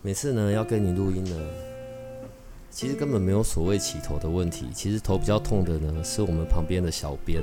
[0.00, 1.36] 每次呢要跟你录音呢，
[2.70, 4.68] 其实根本没有所谓起头的问题。
[4.72, 7.42] 其实头比较痛的呢，是我们旁边的小编，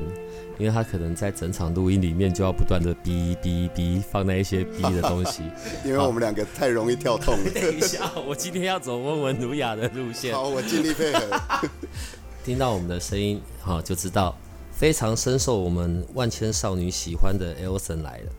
[0.57, 5.43] 因为他可能在整场录音里面就要不断的哔哔哔放那一些哔的东西。
[5.83, 7.51] 因为我们两个太容易跳痛了。
[7.51, 10.33] 等一下，我今天要走温文儒雅的路线。
[10.33, 11.69] 好，我尽力配合。
[12.45, 14.33] 听到我们的声音，好，就知道
[14.71, 18.31] 非常深受我们万千少女喜欢的 Elson 来了。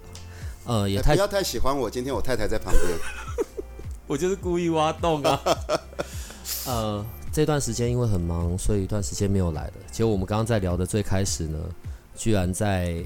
[0.65, 1.91] 呃，也太不要太喜欢我。
[1.91, 3.47] 今天我太太在旁边。
[4.07, 5.41] 我就是故意挖洞啊！
[6.67, 9.73] 呃，这段时间因为很忙，所以一段时间没有来了。
[9.91, 11.59] 结果我们刚刚在聊的最开始呢，
[12.15, 13.05] 居然在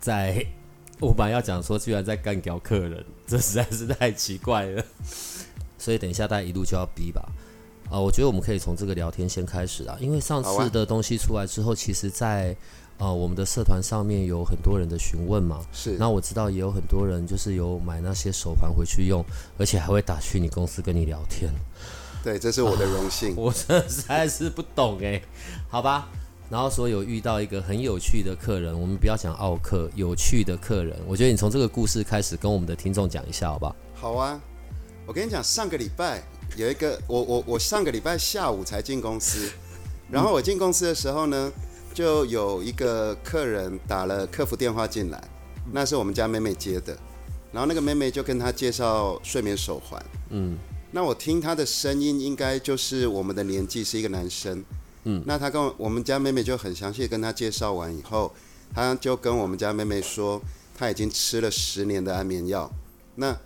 [0.00, 0.46] 在
[1.00, 4.82] 我本来要讲说，居然在干掉客人，这实在是太奇怪了。
[5.78, 7.22] 所以等一下大家一路就要逼吧。
[7.90, 12.56] 啊，我觉得我们可以从这个聊天先开始啊，因为上次的东西出来之后，其实在。
[13.04, 15.96] 啊，我们的社团上面有很多人的询问嘛，是。
[15.98, 19.22] 那我知道也有很多人就是有买那些手环回去用，
[19.58, 21.52] 而且还会打去你公司跟你聊天。
[22.22, 23.34] 对，这是我的荣幸。
[23.36, 25.20] 我真的实在是不懂哎，
[25.68, 26.08] 好吧。
[26.48, 30.96] 然后说有遇到一个很有趣的客人，我们不要讲奥客，有趣的客人。
[31.06, 33.76] 我觉得你从这个故事开始跟我们的听众讲一下，好吧？
[33.94, 34.40] 好啊。
[35.04, 36.22] 我跟你讲，上个礼拜
[36.56, 39.52] 有一个，我我我上个礼拜下午才进公司，
[40.10, 41.52] 然后我进公司的时候呢。
[41.94, 45.30] 就有一个客人打了客服电话进来，
[45.72, 46.98] 那是我们家妹妹接的，
[47.52, 50.58] 然后那个妹妹就跟他介绍睡眠手环，嗯，
[50.90, 54.64] 那我听他的声音应该就是我们的年纪是一个男生，
[55.04, 58.34] 嗯，那他跟我们家妹妹就很详细跟他介绍完以后，
[58.74, 60.42] 他就跟我们家妹妹说
[60.76, 62.68] 他已经吃了十年的安眠药，
[63.14, 63.38] 那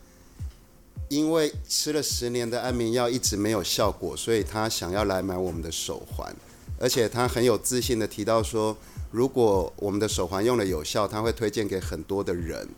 [1.11, 6.35] 因为吃了十年的安眠药一直没有效果，所以他想要来买我们的手环。
[6.79, 8.77] 而且他很有自信的提到说，
[9.11, 12.69] 如果我们的手环用了有效，他会推荐给很多的人。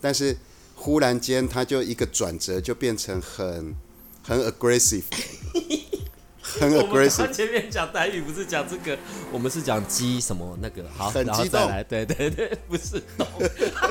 [0.00, 0.36] 但是
[0.74, 3.74] 忽然间他就一个转折，就变成很
[4.22, 5.04] 很 aggressive，
[6.40, 7.30] 很 aggressive。
[7.30, 8.98] 前面讲台语不是讲这个，
[9.30, 13.02] 我们是讲鸡什么那个好，很激动，对对对， 不是。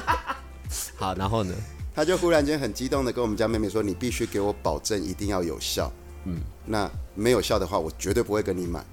[0.96, 1.54] 好，然后呢，
[1.94, 5.92] 他就忽然间很激动的跟我们家妹妹说：“你必须给我保证一定要有效。”
[6.26, 8.86] 嗯，那没有效的话，我绝对不会跟你买。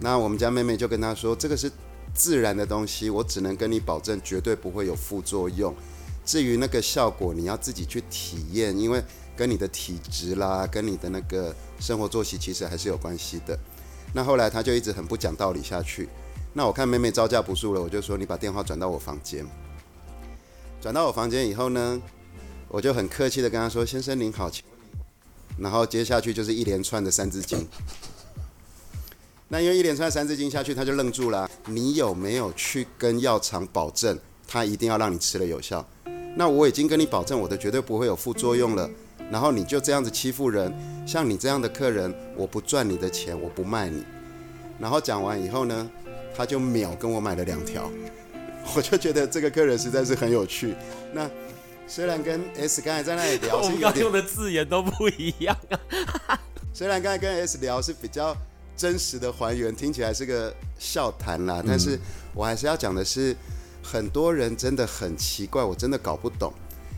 [0.00, 1.70] 那我们家妹妹就跟他说，这个是
[2.14, 5.74] 自然的东西，我只能跟你保证，绝对不会有副作用。
[6.24, 9.02] 至于那个效果，你要自己去体验，因为
[9.36, 13.58] 跟你的体质啦，跟你的那个生活作息其实还是有关系的。
[14.12, 16.08] 那后来他就一直很不讲道理下去。
[16.52, 19.46] 那我看妹妹招架不住了，我就说你把电话转到我房间。
[20.80, 22.00] 转到我房间以后呢，
[22.68, 24.64] 我就很客气的跟他说：“先生您好，请。”
[25.58, 27.66] 然后接下去就是一连串的三字经。
[29.50, 31.50] 那因为一连串三字经下去，他就愣住了。
[31.64, 35.82] 你有没有去跟药厂保证，他一定要让你吃了有效？
[36.36, 38.88] 那我已经跟你保证，我的绝对不会有副作用了。
[39.30, 40.70] 然后你就这样子欺负人，
[41.06, 44.04] 像你这样的客人，我不赚你的钱，我不卖你。
[44.78, 45.90] 然后讲完以后呢，
[46.36, 47.90] 他就秒跟我买了两条。
[48.76, 50.74] 我就觉得这个客人实在是很有趣。
[51.14, 51.28] 那
[51.86, 56.38] 虽然跟 S 刚才在那里聊， 我们刚用的字眼都不一样啊。
[56.74, 58.36] 虽然刚才跟 S 聊是比较。
[58.78, 61.98] 真实的还原听起来是个笑谈啦，但是
[62.32, 63.36] 我还是要讲的是，
[63.82, 66.54] 很多人真的很奇怪，我真的搞不懂。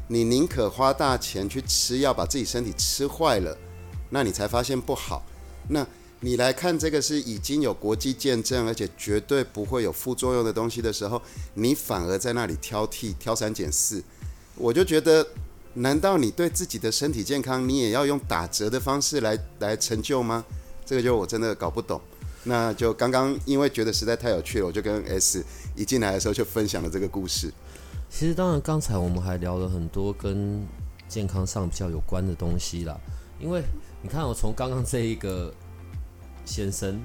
[0.07, 3.57] 你宁可花大钱去吃药，把自己身体吃坏了，
[4.11, 5.25] 那你才发现不好。
[5.69, 5.87] 那
[6.19, 11.23] 你来看这个是已经有国际见证，而且绝对不会有副作用的东西的时候，
[11.55, 14.05] 你反而在那里挑剔、挑三拣四，
[14.57, 15.27] 我就觉得，
[15.75, 20.45] 难道你对自己的身体健康，你也要用打折的方式来来成就吗？
[20.91, 22.01] 这个就我真的搞不懂，
[22.43, 25.45] 那就刚刚因为觉得实在太有趣了，我就跟 S
[25.77, 27.53] 一进来的时候就分享了这个故事。
[28.09, 30.67] 其实当然刚才我们还聊了很多跟
[31.07, 32.99] 健康上比较有关的东西啦，
[33.39, 33.63] 因为
[34.03, 35.55] 你看我从刚刚这一个
[36.45, 37.01] 先生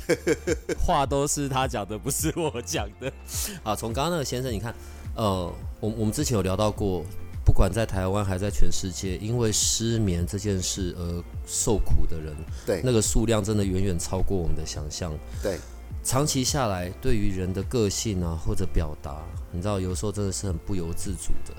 [0.78, 3.10] 话都是他讲的，不是我讲的。
[3.62, 4.74] 啊，从刚刚那个先生，你看，
[5.14, 7.02] 呃，我我们之前有聊到过。
[7.46, 12.34] 不管在台湾还在全世界，因为失眠这件事而受苦的人，
[12.66, 15.16] 对那个数量真的远远超过我们的想象。
[15.40, 15.56] 对，
[16.02, 19.22] 长期下来，对于人的个性啊或者表达，
[19.52, 21.54] 你知道，有时候真的是很不由自主的。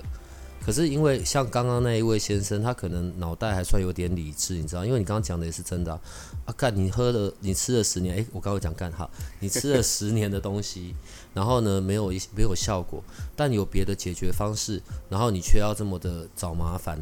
[0.60, 5.98] 可是因为像刚刚那一位先生，他可能脑袋还算有点理智，你知道，因为你刚刚讲的也是真的啊。
[6.44, 9.08] 啊干，你喝了，你吃了十年，诶，我刚刚讲干哈，
[9.40, 10.94] 你吃了十年的东西，
[11.38, 13.00] 然后呢没有一没有效果，
[13.36, 16.98] 但有别的解决方式，然后你却要这么的找麻烦，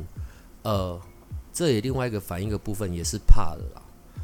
[0.63, 1.01] 呃，
[1.55, 3.83] 这也另外一个反应的部分也是怕的啦。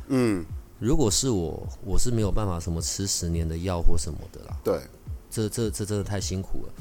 [0.09, 0.45] 嗯，
[0.79, 4.55] 如果是我，我是没有办法什么吃十年的药或什么的啦。
[4.63, 4.83] 对，
[5.31, 6.73] 这这这真的太辛苦了。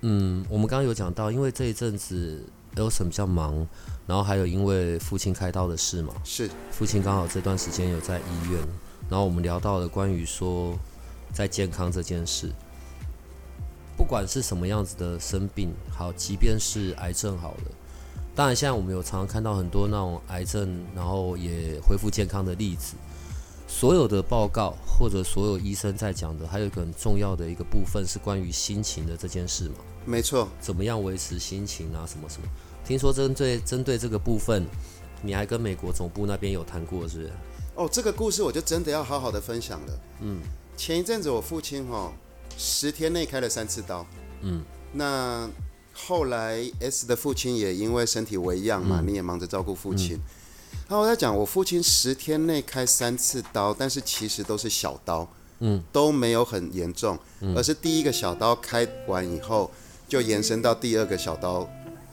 [0.00, 2.42] 嗯，我们刚刚有讲到，因为这一阵子
[2.76, 3.54] Elson 比较忙，
[4.06, 8.58] 然后还有因为父亲开刀的事嘛，是父亲刚好这段时间有在医院，
[9.10, 10.74] 然后我们聊到了关于说
[11.34, 12.50] 在健康这件事，
[13.96, 17.70] 不管是什么样子的生病，好，即便是癌症好了，
[18.34, 22.94] 当然现在我们有常常看到很多那种癌症，然后也恢复健康的例子。
[23.66, 29.76] 所有的报告或者所有医生在讲的，还有一个很重要的一个部分是关于心情的这件事嘛？
[30.04, 32.06] 没错，怎么样维持心情啊？
[32.06, 32.46] 什么什么？
[32.84, 34.64] 听说针对针对这个部分，
[35.22, 37.32] 你还跟美国总部那边有谈过，是不是？
[37.74, 40.00] 哦，这个故事我就真的要好好的分享了。
[40.20, 40.40] 嗯，
[40.76, 42.12] 前一阵子我父亲哈、
[42.56, 44.06] 十天内开了三次刀。
[44.42, 44.62] 嗯，
[44.92, 45.48] 那
[45.92, 50.20] 后来 S 的父亲也因为身体为恙嘛，你也忙着照顾父亲。
[50.88, 55.26] 然后我在讲，我父亲十天内开三次刀，但是其实都是小刀，
[55.60, 57.18] 嗯，都没有很严重，
[57.56, 59.70] 而是第一个小刀开完以后，
[60.08, 61.66] 就延伸到第二个小刀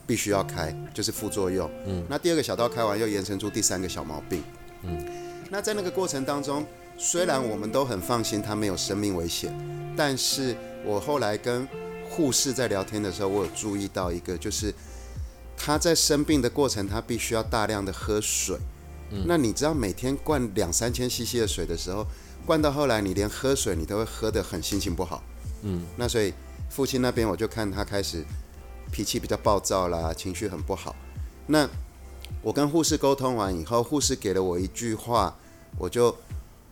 [0.06, 1.70] 必须要开，就是副作用。
[1.84, 4.42] 嗯，那第二个小刀开完，又延伸出第三个小毛病。
[4.84, 5.04] 嗯，
[5.50, 6.64] 那在那个过程当中，
[7.04, 9.52] 虽然我们都很放心他没有生命危险，
[9.96, 11.66] 但是我后来跟
[12.08, 14.72] 护士在聊天的时候，我有注意到一个，就是
[15.56, 18.56] 他在生病的过程，他必须要大量的喝水。
[19.26, 22.06] 那你知道每天灌两三千 CC 的水的时候，
[22.46, 25.24] 灌到后来你连喝水你都会喝得很心情不好。
[25.62, 26.32] 嗯，那所以
[26.70, 28.24] 父亲那边我就看他开始
[28.92, 30.94] 脾气比较暴躁啦，情绪很不好。
[31.48, 31.68] 那
[32.42, 35.36] 我跟护士沟通完以后，护士给了我一句话，
[35.76, 36.16] 我就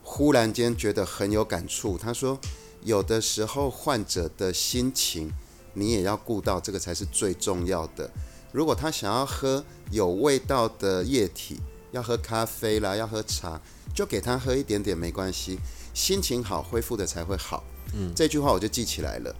[0.02, 1.96] 忽然间觉得很有感触。
[1.98, 2.38] 他说，
[2.84, 5.30] 有的时候患者的心情
[5.74, 8.10] 你也要顾到，这个才是最重要的。
[8.52, 11.60] 如果他想要喝有味道的液体，
[11.92, 13.60] 要喝咖啡啦，要喝茶，
[13.94, 15.58] 就给他喝一点点没关系，
[15.94, 17.62] 心情好恢复的才会好。
[17.94, 19.34] 嗯，这句话我就记起来了。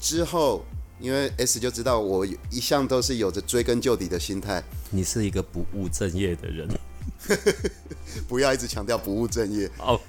[0.00, 0.64] 之后，
[0.98, 6.68] 因为 S 就知道我一向都是有着追根究底的心态，你是一个不务正业的人。
[8.28, 9.70] 不要一直强调不务正业。
[9.78, 10.00] 哦，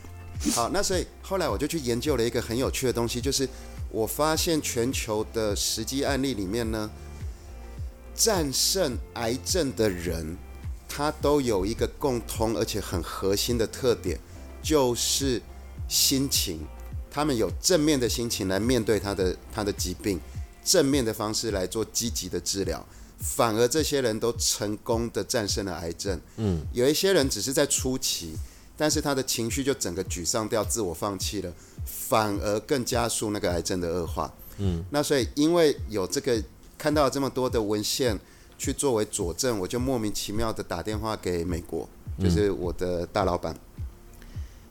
[0.54, 3.48] 好，那所以后来我就去研究了一个很有趣的东西，就是
[3.90, 6.90] 我发现全球的实际案例里面呢，
[8.16, 10.38] 战胜癌症的人，
[10.88, 14.20] 他都有一个共通而且很核心的特点，
[14.64, 15.42] 就是
[15.88, 16.60] 心情。
[17.14, 20.18] 他们有正面的心情来面对他的他的疾病，
[20.64, 22.82] 正面的方式来做积极的治疗，
[23.21, 26.19] 反而这些人都成功的战胜了癌症。
[26.38, 28.35] 嗯，有一些人只是在初期，
[28.75, 31.53] 但是他的情绪就整个沮丧掉，自我放弃了，
[31.85, 34.33] 反而更加速那个癌症的恶化。
[34.57, 36.44] 嗯，那所以因为有这个
[36.77, 38.19] 看到这么多的文献
[38.57, 41.88] 去作为佐证，我就莫名其妙的打电话给美国，
[42.19, 43.56] 就是我的大老板。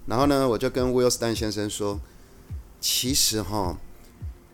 [0.07, 2.01] 然后呢，我就跟 Will Stan 先生说，
[2.81, 3.79] 其实哈，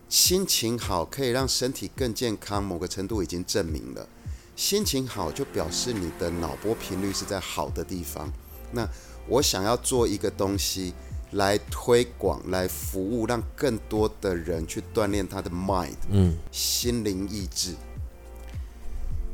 [0.09, 4.07] 心情好可以让身体更健康，某个程度已经证明了。
[4.55, 8.31] 心情好就表示你的脑波频率是在好的地方。
[8.71, 8.87] 那
[9.27, 10.93] 我想要做一个东西
[11.31, 17.75] 来推广、来服务，让更多的人去锻炼他的 mind，嗯，心灵意志。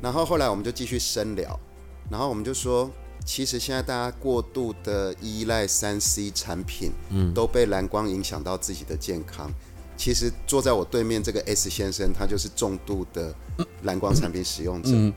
[0.02, 1.58] 然后后来我们就继续深聊，
[2.10, 2.92] 然后我们就说，
[3.24, 9.50] 其实现在大家过度的依赖三 C 产品，嗯，都被蓝光影响到自己的健康。
[9.96, 13.34] 其实坐在我对面这个 S 先生，他就是重度的
[13.84, 14.90] 蓝光产品使用者。
[14.92, 15.14] 嗯，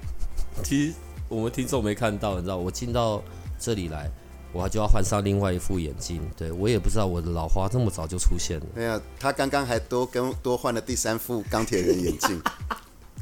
[0.63, 0.95] 其实
[1.29, 3.23] 我们听众没看到，你知道，我进到
[3.59, 4.11] 这里来，
[4.53, 6.21] 我就要换上另外一副眼镜。
[6.37, 8.67] 对我也不知道我的老花这么早就出现了。
[8.75, 12.41] 没有，他刚刚还多跟多换了第三副钢铁人眼镜。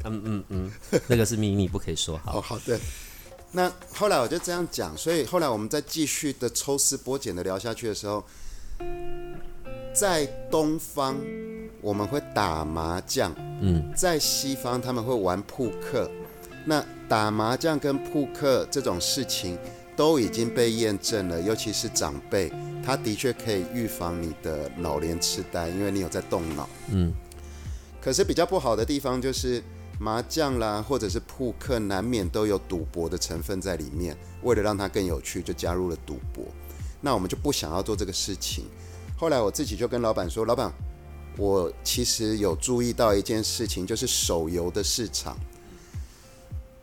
[0.03, 0.71] 嗯嗯嗯，
[1.07, 2.17] 那个是秘密，不可以说。
[2.23, 2.79] 好，哦，好的。
[3.51, 8.23] 那后来我就这样讲，所以后来我们再继续的抽丝剥茧的聊下去的时候，
[9.95, 11.15] 在东方
[11.79, 16.11] 我们会打麻将，嗯，在西方他们会玩扑克。
[16.65, 19.57] 那打麻将跟扑克这种事情
[19.95, 22.51] 都已经被验证了，尤其是长辈，
[22.83, 26.67] 他的确可以预防你的老年痴呆，因为你有在动脑。
[26.89, 27.13] 嗯，
[28.01, 29.63] 可是比较不好的地方就是
[29.97, 34.17] 麻将啦，或者是扑克，难免都有赌博的成分在里面。
[34.43, 36.43] 为了让它更有趣，就加入了赌博。
[36.99, 38.65] 那我们就不想要做这个事情。
[39.25, 40.71] 后来我自己就跟老板说，老板，
[41.35, 45.35] 我其实有注意到一件事情，就是手游的市场。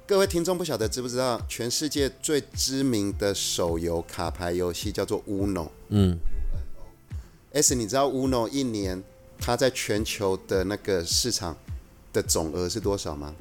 [0.05, 5.69] 各位听众不晓得知不知道，全世界最知名的手游卡牌游戏叫做 Uno。
[5.91, 6.19] 嗯
[7.53, 9.01] ，S，你知道 Uno 一年
[9.39, 11.57] 它在全球的那个市场
[12.13, 13.33] 的总额是多少吗？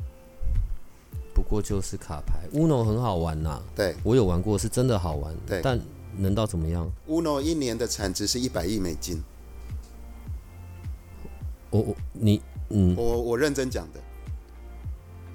[1.34, 5.36] 不过就是卡牌，Uno 很好玩呐、对我有玩过，是真的好玩。
[5.48, 5.82] 对但
[6.18, 9.22] 能到怎么样？，Uno 一年的产值是一百亿美金。
[11.70, 14.00] 我我你嗯，我我认真讲的，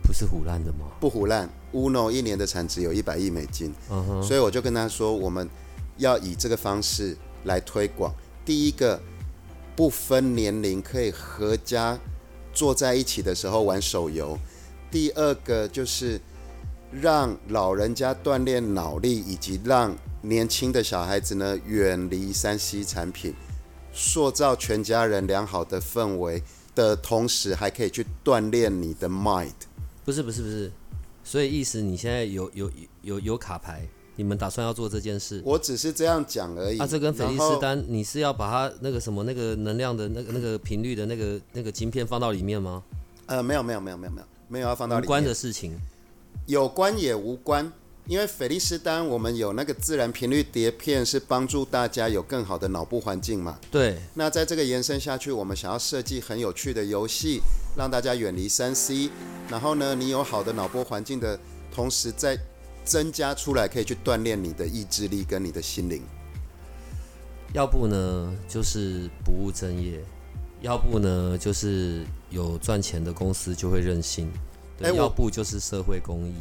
[0.02, 0.86] 不是胡乱的吗？
[1.00, 1.48] 不胡乱。
[1.72, 5.48] Uno 一年的产值有一百亿美金，嗯哼，所以我就跟他说，我们
[5.98, 8.14] 要以这个方式来推广。
[8.44, 9.00] 第一个，
[9.74, 11.98] 不分年龄，可以合家
[12.52, 14.38] 坐在一起的时候玩手游；
[14.90, 16.18] 第二个就是
[16.90, 19.94] 让老人家锻炼脑力，以及让
[20.26, 23.32] 年轻的小孩子呢远离三 C 产品，
[23.92, 26.42] 塑造全家人良好的氛围
[26.74, 29.52] 的同时，还可以去锻炼你的 mind。
[30.04, 30.72] 不是不是不是，
[31.22, 32.70] 所以意思你现在有有
[33.02, 35.40] 有有卡牌，你们打算要做这件事？
[35.44, 36.78] 我只是这样讲而已。
[36.78, 42.82] 啊，这跟菲利斯丹，你是要把它那个什么那个能量的那个那个频率的那个那个晶片放到里面吗？
[43.26, 45.76] 呃，没有没有没有没有没有没有要放到里面无关的事情。
[46.46, 47.72] 有关也无关，
[48.08, 53.58] 因为菲利斯丹我们有那个自然频率碟片，是帮助大家有更好的脑部环境嘛。
[53.68, 57.40] 对，那在这个延伸下去，我们想要设计很有趣的游戏，
[57.76, 59.10] 让大家远离三 C，
[59.50, 61.36] 然后呢，你有好的脑波环境的
[61.74, 62.38] 同时，再
[62.84, 66.02] 增加出来可以去锻炼你的意志力跟你的心灵。
[67.52, 70.00] 要不呢就是不务正业，
[70.60, 74.30] 要不呢就是有赚钱的公司就会任性，
[74.78, 76.34] 对，要不就是社会公益。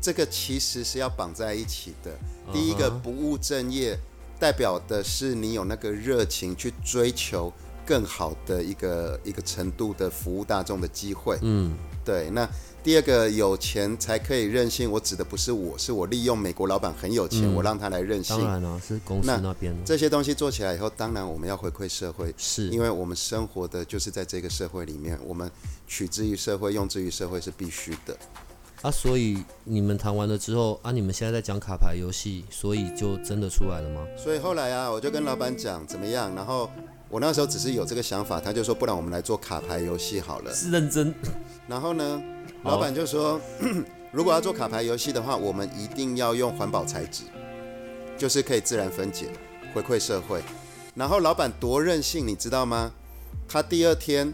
[0.00, 2.12] 这个其实是要绑在一起的。
[2.52, 3.98] 第一个不务正业，
[4.38, 7.52] 代表的是你有那个热情去追求
[7.84, 11.38] 更好的一个一个程度的服务大众的机会。
[11.42, 11.74] 嗯，
[12.04, 12.48] 对，那
[12.82, 18.38] 第二个有钱才可以任性，我指的不是我，是我利用美国老板很有钱，嗯我让他来任性。
[18.38, 25.50] 当然了、是公司那那边这些东西做起来以后，当然我们要回馈社会，是因为我们生活的就是在这个社会里面，我们
[25.86, 28.16] 取之于社会，用之于社会是必须的。
[28.82, 34.06] 啊，所以你们谈完了之后啊，你们现在在讲卡牌游戏，所以就真的出来了吗？
[34.16, 36.70] 所以后来啊，我就跟老板讲怎么样，然后
[37.08, 40.54] 我那时候只是有这个想法，他就说不然我们来做卡牌游戏好了。
[40.54, 41.12] 是认真，
[41.66, 42.22] 然后呢，
[42.62, 43.40] 老板就说，
[44.12, 47.24] 如果要做卡牌游戏的话，我们一定要用环保材质，
[48.16, 49.26] 就是可以自然分解，
[49.74, 50.40] 回馈社会。
[50.94, 52.92] 然后老板多任性，你知道吗？
[53.48, 54.32] 他第二天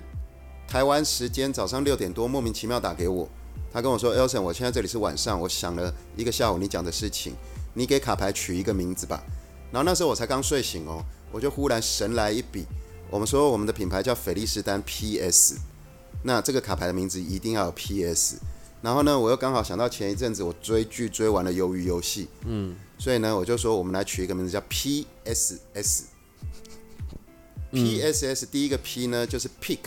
[0.69, 3.29] 台湾时间早上六点多莫名其妙打给我，
[3.75, 7.35] 他跟我说：“Elson，我现在这里是晚上，我想了一个下午你讲的事情，
[7.75, 9.21] 你给卡牌取一个名字吧。”
[9.73, 12.65] 然后那时候我才刚睡醒哦，我就忽然神来一笔，
[13.11, 15.57] 我们说我们的品牌叫菲利斯丹 PS，
[16.23, 18.37] 那这个卡牌的名字一定要有 PS。
[18.81, 26.05] 然后呢，我又刚好想到前一阵子我追剧追完了《鱿鱼游戏》，嗯，所以呢，我就说我们来取一个名字叫 PSS。
[27.73, 29.81] PSS 第一个 P 呢就是 pick，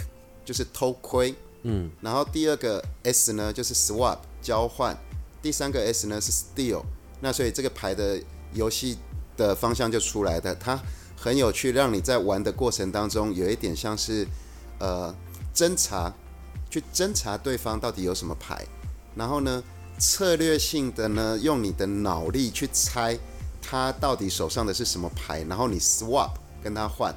[0.44, 4.98] 就是偷窥，嗯，然后第二个 S 呢就是 swap 交换，
[5.42, 6.84] 第三个 S 呢是 steal。
[7.20, 8.22] 那所以这个牌的
[8.54, 8.98] 游戏
[9.36, 10.80] 的方向就出来的，它
[11.16, 14.28] 很有趣，让你在玩的过程当中有一点像是
[14.80, 15.14] 呃
[15.54, 16.14] 侦查，
[16.70, 18.66] 去侦查对方到底有什么牌，
[19.16, 19.64] 然后呢
[19.98, 23.18] 策略性的呢用你的脑力去猜
[23.60, 26.34] 他到底手上的是什么牌，然后你 swap
[26.64, 27.14] 跟他换，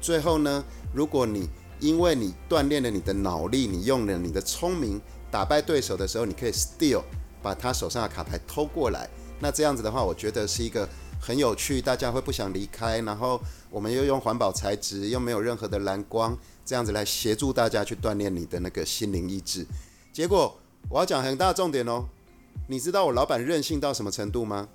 [0.00, 1.48] 最后呢，如果你
[1.80, 7.02] 因为你锻炼了你的脑力，你用了你的聪明打败对手的时候，你可以 steal
[7.42, 9.08] 把他手上的卡牌偷过来。
[9.38, 10.88] 那这样子的话，我觉得是一个
[11.20, 13.40] 很有趣，大家会不想离开，然后
[13.70, 19.66] 我们又用环保材质，又没有任何的蓝光，这样子来协助大家去锻炼你的那个心灵意志。
[20.12, 22.06] 结果我要讲很大重点哦，
[22.68, 24.68] 你知道我老板任性到什么程度吗？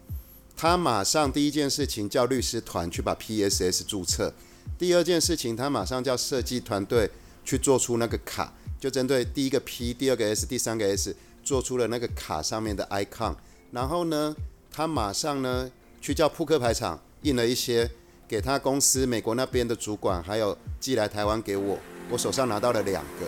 [0.56, 4.32] 他马上第一件事情叫律师团去把 PSS 注册，
[4.78, 7.10] 第二件事情他马上叫设计团队
[7.44, 13.36] 去做出那个卡，就针对第一个 P、第二个 S、第三个 S 做出了那个卡上面的 icon，
[13.72, 14.36] 然后呢，
[14.72, 17.90] 他马上呢去叫扑克牌厂印了一些，
[18.28, 21.78] 给他公司美国那边的主管，还有寄来台湾给我，
[22.10, 23.28] 我手上拿到了两个，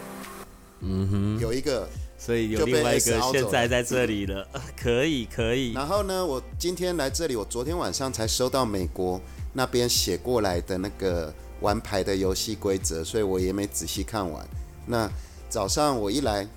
[0.82, 1.88] 嗯哼，有一个
[2.18, 5.74] 所以有另外一个现在在这里了， 可以可以。
[5.74, 9.22] 然后呢，我今天来这里，我昨天晚上才收到美国
[9.54, 14.46] 那边写过来的那个玩牌的游戏规则，所以我也没仔细看完。
[14.86, 15.10] 那
[15.50, 16.48] 早上我一来，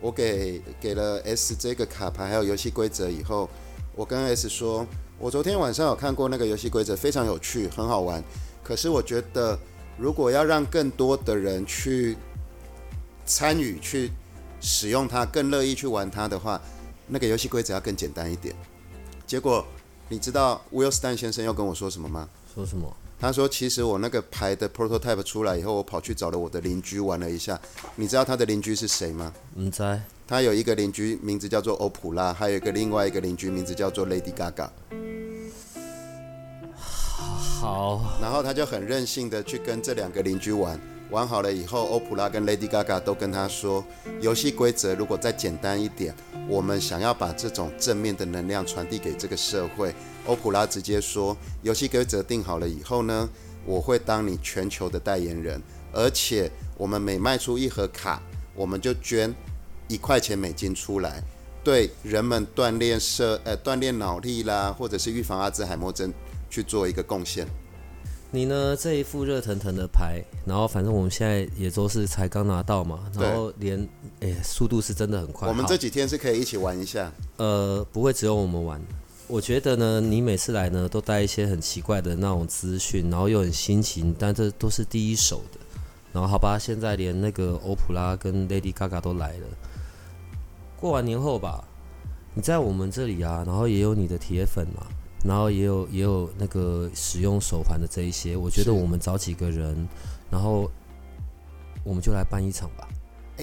[0.00, 3.48] 我给给了 S 这个卡牌还有游戏规则以后，
[3.94, 4.86] 我跟 S 说，
[5.18, 8.22] 我昨天晚上有看过那个游戏规则，非常有趣，很好玩。
[8.62, 9.58] 可是我觉得，
[9.96, 12.16] 如果要让更多的人去
[13.24, 14.10] 参与、去
[14.60, 16.60] 使用它，更乐意去玩它的话，
[17.06, 18.54] 那个游戏规则要更简单一点。
[19.26, 19.64] 结果，
[20.08, 22.28] 你知道 Will Stan 先生要跟我说什么吗？
[22.54, 22.92] 说什么？
[23.20, 27.60] 他说：“其实我那个牌的 prototype 出来以后，我跑去找了我的邻居玩了一下。
[27.96, 29.30] 你知道他的邻居是谁吗？
[29.56, 30.00] 唔知。
[30.26, 34.70] 他有一个邻居名字叫做欧普拉，还有一个另外一个邻居名字叫做 Lady Gaga。
[37.60, 38.18] 好。
[38.22, 40.80] 然后他就很任性的去跟这两个邻居玩，
[41.10, 43.84] 玩好了以后，欧普拉跟 Lady Gaga 都跟他说，
[44.22, 46.14] 游戏规则如果再简单一点，
[46.48, 49.94] 我们想要把这种正面的能量传递给这个社会。”
[50.26, 53.28] 欧普拉直接说：“游戏规则定好了以后呢，
[53.64, 55.60] 我会当你全球的代言人，
[55.92, 58.22] 而且我们每卖出一盒卡，
[58.54, 59.34] 我们就捐
[59.88, 61.22] 一块钱美金出来，
[61.64, 66.12] 对人们锻炼社呃锻炼脑力啦，或者是预防阿兹海默症
[66.48, 67.46] 去做一个贡献。”
[68.32, 68.76] 你呢？
[68.76, 73.88] 这一副热腾腾的牌，然后反正我们现在也都是才刚拿到嘛，然后连
[74.20, 75.48] 哎速度是真的很快。
[75.48, 77.12] 我们这几天是可以一起玩一下。
[77.38, 78.80] 呃，不会只有我们玩。
[79.30, 85.60] 我觉得呢，你每次来呢都带一些很奇怪的那种资讯，然后又很新奇，但这都是第一手的。
[86.12, 89.46] 然后好吧，现在连那个欧普拉跟 Lady Gaga 都来了。
[90.76, 91.62] 过完年后吧，
[92.34, 94.84] 你在我们这里啊，然后也有你的铁粉嘛，
[95.24, 99.88] 然后也有也有那个使用手环的这一些，我觉得我们找几个人，
[100.28, 100.68] 然后
[101.84, 102.88] 我们就来办一场吧。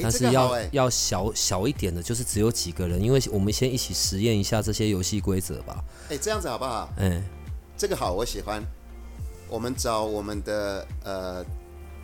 [0.02, 5.84] 但是要要小小一点的，就是只有几个人，因为我们先一起实验一下这些游戏规则吧。
[6.10, 6.90] 哎，这样子好不好？
[6.98, 7.24] 嗯，
[7.78, 8.64] 这个好，我喜欢。
[9.50, 11.46] 我们找我们的呃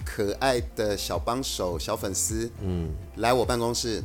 [0.05, 4.01] 可爱的小帮手、小粉丝，嗯，来我办公室，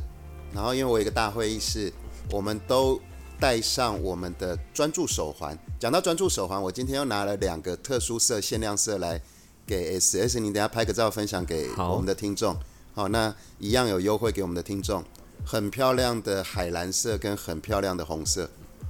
[0.53, 1.91] 然后因为我有一个大会议室，
[2.31, 2.99] 我们都
[3.39, 5.57] 带上我们的专注手环。
[5.79, 9.21] 讲到专注手环，我今天又拿了两个特殊色、限量色来
[9.65, 12.53] 给 S S，你等下拍个照分享给我们的听众。
[12.53, 12.59] 好，
[13.07, 15.03] 那一样有优惠给我们的听众，
[15.45, 18.49] 很漂亮的海蓝色跟很漂亮的红色。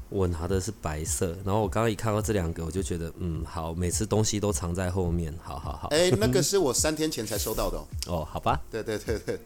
[0.10, 5.88] 我拿的是白色，然后我刚刚一看到这两个，我就觉得嗯好，每次东西都藏在后面，好好好。
[5.89, 7.86] 哎，那个是我三天前才收到的哦。
[8.10, 8.60] 哦，好吧。
[8.72, 9.39] 对对对对。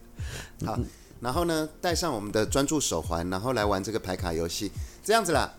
[0.64, 0.78] 好，
[1.20, 4.72] 然后呢，带上我们的专注手环，然后来玩这个牌卡游戏，
[5.04, 5.52] 这样子啦。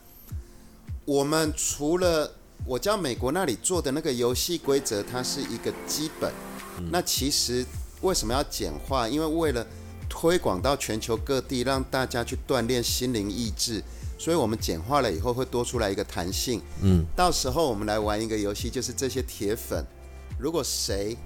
[1.05, 2.33] 我们除了
[2.65, 6.33] 我叫美国那里做的那个游戏规则，它是一个基本，
[6.91, 7.63] 那其实。
[8.01, 9.07] 为什么要简化？
[9.07, 9.65] 因为为了
[10.07, 13.83] 推广到全球各地，让大家去锻炼心灵意志，
[14.17, 16.61] 所以我们简化了以后会多出来一个弹性。
[16.81, 19.83] 嗯，到时候我们来玩一个游戏，就是这些铁粉，
[20.37, 21.17] 如果谁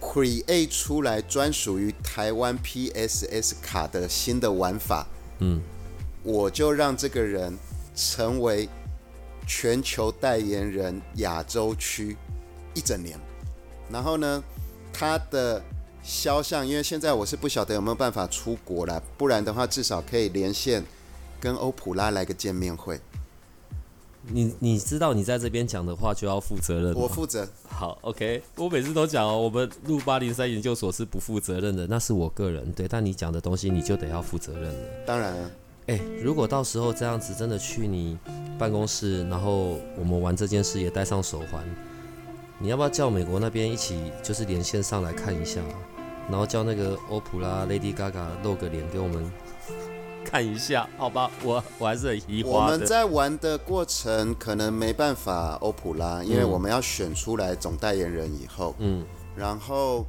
[0.00, 5.06] create 出来专属于台湾 PSS 卡的新的玩法，
[5.40, 5.60] 嗯，
[6.22, 7.58] 我就让这个人
[7.96, 8.68] 成为
[9.46, 12.16] 全球代言人亚洲区
[12.74, 13.18] 一整年，
[13.90, 14.42] 然后呢？
[14.94, 15.60] 他的
[16.02, 20.84] 肖像，因为现在我是不晓得有没有办法出国了，不然的话至少可以连线
[21.40, 23.00] 跟欧普拉来个见面会。
[24.26, 27.46] 你你知道你在这边讲的话就要负责任，我负责。
[27.68, 28.42] 好，OK。
[28.56, 34.88] 我每次都讲哦，我们录八零三研究所是不负责任的，那是我个人对，但你讲的东西你就得要负责任了。
[35.04, 35.50] 当然了，
[35.88, 38.16] 哎，如果到时候这样子真的去你
[38.58, 41.62] 办公室，然后我们玩这件事也带上手环。
[42.58, 45.60] 你要不要叫美国那边一起，就是连线上来看一下，
[46.30, 49.30] 然后叫那个欧普拉、Lady Gaga 露个脸给我们。
[50.24, 51.30] 看一下，好吧？
[51.42, 59.04] 我我还是很疑惑我们在玩的过程可能没办法欧普拉，因为我们要选出来总代言人以后，嗯，
[59.36, 60.06] 然后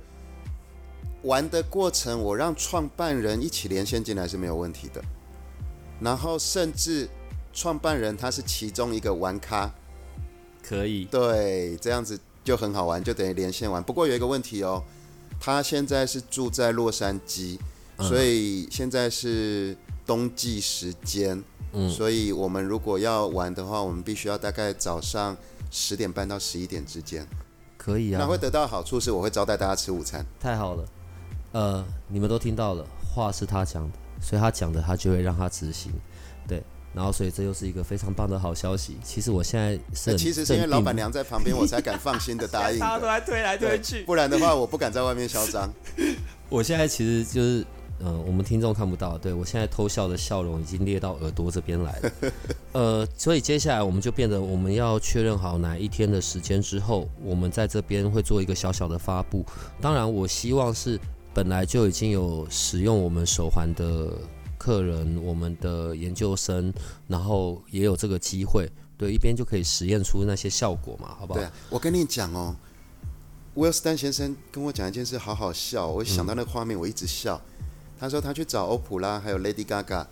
[1.24, 5.02] 玩的过程我让创办人一起连线进来是没有问题的，
[6.00, 7.08] 然后甚至
[7.54, 9.70] 创办人他是其中一个玩咖，
[10.64, 12.20] 可以，对，这样子。
[12.46, 13.84] 就很好玩，就等于连线玩。
[13.84, 14.82] 不过有一个问题哦，
[15.40, 17.60] 他现在是住在洛杉矶，
[17.98, 25.36] 所以现在是冬季时间，嗯，所以我们如果要玩的话，我们必须要大概早上
[25.72, 27.28] 十点半到十一点之间。
[27.78, 28.20] 可以啊。
[28.22, 30.26] 那会得到好处是，我会招待大家吃午餐。
[30.40, 30.86] 太好了，
[31.52, 36.00] 呃，你们都听到了，话是他讲的，所以他讲的他就会让他执行，对。
[36.96, 38.96] 然后，所以这又是一个非常棒的好消息。
[39.04, 42.80] 其实我现在是，其实是因为老板娘在旁边，我才敢放心的答应。
[42.80, 45.70] 大家都在推来推去，不然的话，我不敢在外面嚣张。
[46.48, 47.66] 我现在其实就是，
[48.00, 52.12] 嗯，我们听众看不到，对我现在偷笑的笑容已经裂到耳朵这边来了。
[52.72, 59.46] 呃，所以接下来我们就变得，我们要确认好哪一天的时间之后，我们在这边会做一个小小的发布。
[59.82, 60.98] 当然，我希望是
[61.34, 64.14] 本来就已经有使用我们手环的。
[64.66, 66.74] 客人，我们的研究生，
[67.08, 71.40] 然后也有这个机会，对，一边就可以实验出那些效果嘛，好不好？
[71.40, 72.56] 对，我跟你讲哦，
[73.54, 77.40] 威尔斯丹先生跟我讲一件事，好好笑，我想到那个画面，我一直笑。
[78.00, 80.08] 他说他去找欧普拉，还有 Lady Gaga，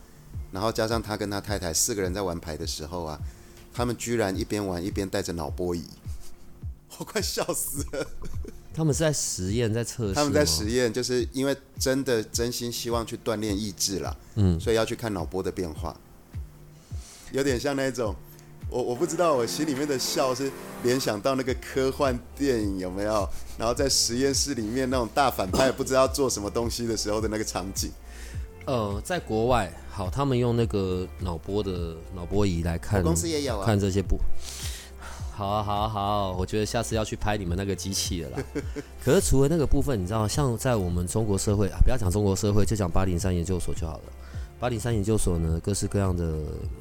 [0.52, 3.20] 然后加上他跟他太太四个人在玩牌的时候啊，
[3.74, 5.84] 他们居然一边玩一边带着脑波仪，
[7.00, 8.06] 我快笑死了。
[8.74, 10.14] 他们是在实验，在测试。
[10.14, 15.96] 他们在实验，就是因为真的真心希望去锻炼意志啦，嗯，所以要去看脑波的变化，
[17.32, 18.16] 有点像那种，
[18.70, 20.52] 我我不知道，我心里面的笑是
[20.84, 23.30] 联想到那个科幻电影有没有？
[23.58, 27.92] 然后在实验室里面那种大反派不知道做什么东西的时候的那个场景。
[28.66, 34.18] 呃，在国外，好，他们用那个脑波的脑波仪来看，公司也有啊，看这些部。
[35.36, 36.32] 好啊，好啊，好！
[36.34, 38.44] 我觉得下次要去拍你们那个机器了啦。
[39.04, 44.04] 可是除了那个部分，你知道，像在我们中国社会啊，不要讲中国社会，就讲八零三研究所就好了。
[44.60, 46.38] 八零三研究所呢，各式各样的，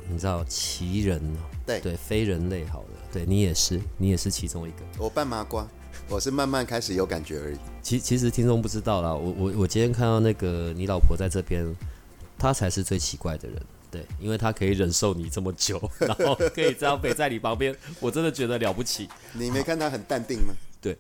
[0.09, 1.21] 你知道奇人，
[1.67, 4.79] 对对，非人类，好了，对你也是，你也是其中一个。
[4.99, 5.67] 我半麻瓜，
[6.09, 7.57] 我是慢慢开始有感觉而已。
[7.83, 11.65] 其其实听众不知道啦，我我我今天看到那个你老婆在这边，
[12.39, 13.57] 她才是最奇怪的人。
[13.93, 19.07] 对，因为他可以忍受你这么久， 然后可以这样陪在你旁边，我真的觉得了不起。
[19.35, 20.55] 你没看他很淡定吗？
[20.81, 20.97] 对，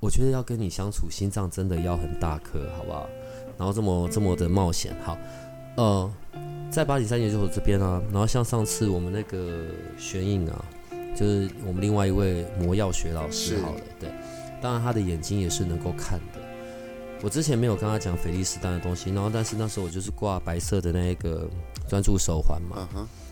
[0.00, 3.08] 我觉得要跟你相处，心脏真的要很大颗，好不好？
[3.56, 5.16] 然后这么这么的冒险，好，
[5.76, 6.12] 呃，
[6.70, 10.64] 在八里山研究所这边啊，然后像上次我们那个玄影啊，
[11.16, 14.10] 就是我们另外一位魔药学老师，好了，对，
[14.60, 16.37] 当然他的眼睛也是能够看的。
[17.22, 21.48] 我之前没有跟他讲菲利斯丹的东西，然后但是那时候我就是挂白色的那一个
[21.88, 22.88] 专注手环嘛，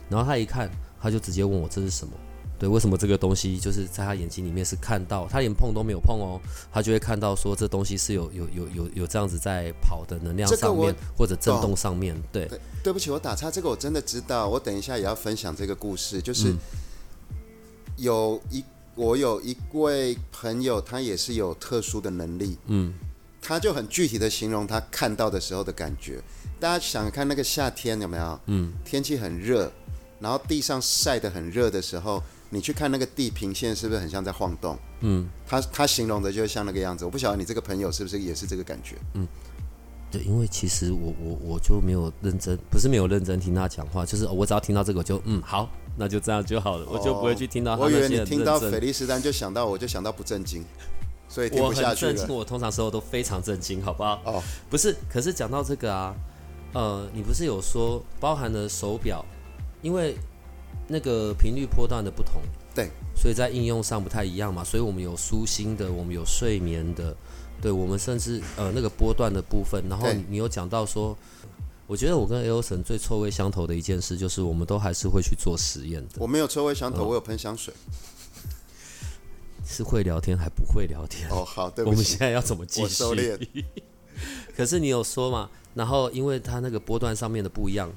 [0.09, 0.69] 然后他一看，
[1.01, 2.13] 他就直接问我这是什么？
[2.59, 6.41] 对，为什么这个东西就是在他眼睛里面是看到，他连碰都没有碰哦，
[6.73, 12.51] 他就会看到说这东西是有有有有有这样子在跑的能量上面或者震动上面对。
[12.83, 16.55] 对不起，我打岔，这个我真的知道，我等一下也要分享这个故事，就是
[17.99, 22.93] 有一我有一位朋友，他也是有特殊的能力，嗯。
[23.47, 26.21] 他就很具体的形容他看到的时候的感觉。
[26.59, 28.41] 大家想看那个夏天有没有？
[28.47, 29.71] 嗯，天气很热，
[30.19, 34.77] 然后地上晒得很热的时候，你去看那个地平线是不是很像在晃动？
[35.03, 37.05] 嗯，他他形容的就像那个样子。
[37.05, 38.97] 我不晓得你这个朋友是不是也是这个感觉？
[39.15, 39.29] 嗯，
[40.11, 47.77] 对，因为其实我我我就没有认真，不是没有认真听他讲话，就是我只要听到这个就嗯好，那就这样就好了，我就不会去听到。
[47.77, 50.65] 我以为你听到菲利斯丹就想到，我就想到不正经。
[51.29, 54.21] 所以我很震惊，我通常时候都非常震惊，好不好？
[54.25, 56.15] 哦，不是，可是讲到这个啊，
[56.73, 59.25] 呃，你不是有说包含了手表，
[59.83, 60.17] 因为
[60.89, 62.41] 那个频率波段的不同，
[62.75, 64.63] 对，所以在应用上不太一样嘛。
[64.63, 67.15] 所以我们有舒心的，我们有睡眠的，
[67.61, 69.83] 对，我们甚至呃那个波段的部分。
[69.89, 71.17] 然后你有讲到说，
[71.89, 76.15] 我觉得我跟 L 神最臭味相投的一件事，就是我们都还是会去做实验的。
[76.19, 77.75] 我没有臭味相投，我有喷香水。
[79.67, 83.05] 是会聊天还不会聊天哦，好，对不起，我们现在要怎么继续？
[84.57, 85.51] 可是你有说嘛？
[85.75, 87.93] 然后因为它那个波段上面的不一样，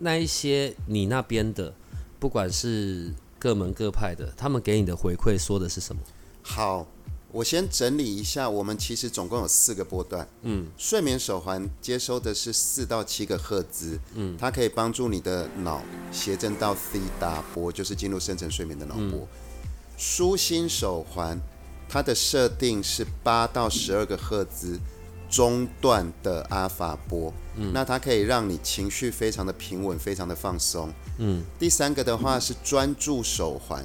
[0.00, 1.72] 那一些你那边的，
[2.18, 6.02] 不管是各门各派的，他们给你的回馈说的是什么？
[6.42, 6.86] 好，
[7.32, 10.28] 我先整理一下，我们其实总共有四个波段。
[10.42, 19.26] 嗯，睡眠手环接收的是四到七个赫兹，嗯，它可以帮助你的脑谐振到 C 大波，就是进入深层睡眠的脑波。
[19.96, 21.40] 舒心手环，
[21.88, 24.78] 它的设定是八到十二个赫兹
[25.30, 31.44] 中段的阿法波，嗯，那它可以让你情绪非常的平稳，非常的放松，嗯。
[31.58, 33.84] 第三个的话是专注手环，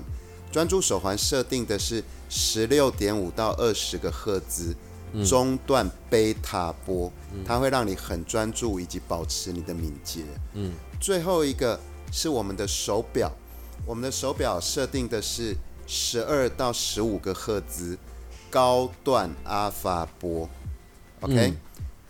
[0.51, 4.75] 专注手环设定的是十六点五到二十个赫兹
[5.23, 7.11] 中段贝塔波，
[7.45, 10.73] 它会让你很专注以及保持你的敏捷，嗯。
[10.99, 11.79] 最后一个
[12.11, 13.31] 是我们的手表，
[13.85, 15.55] 我们的手表设定的是。
[15.91, 17.97] 十二到十五个赫兹
[18.51, 20.47] 高段阿法波
[21.21, 21.55] ，OK，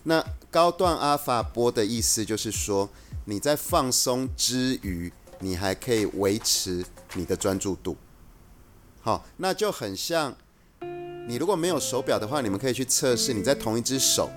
[0.03, 2.89] 那高段阿法波的意思就是说，
[3.23, 7.95] 你在放松之余，你还可以维持你的专注度。
[8.99, 10.35] 好，那就很像
[11.25, 14.29] 你如果没有手表的话，你们可以去测试，你在同一只手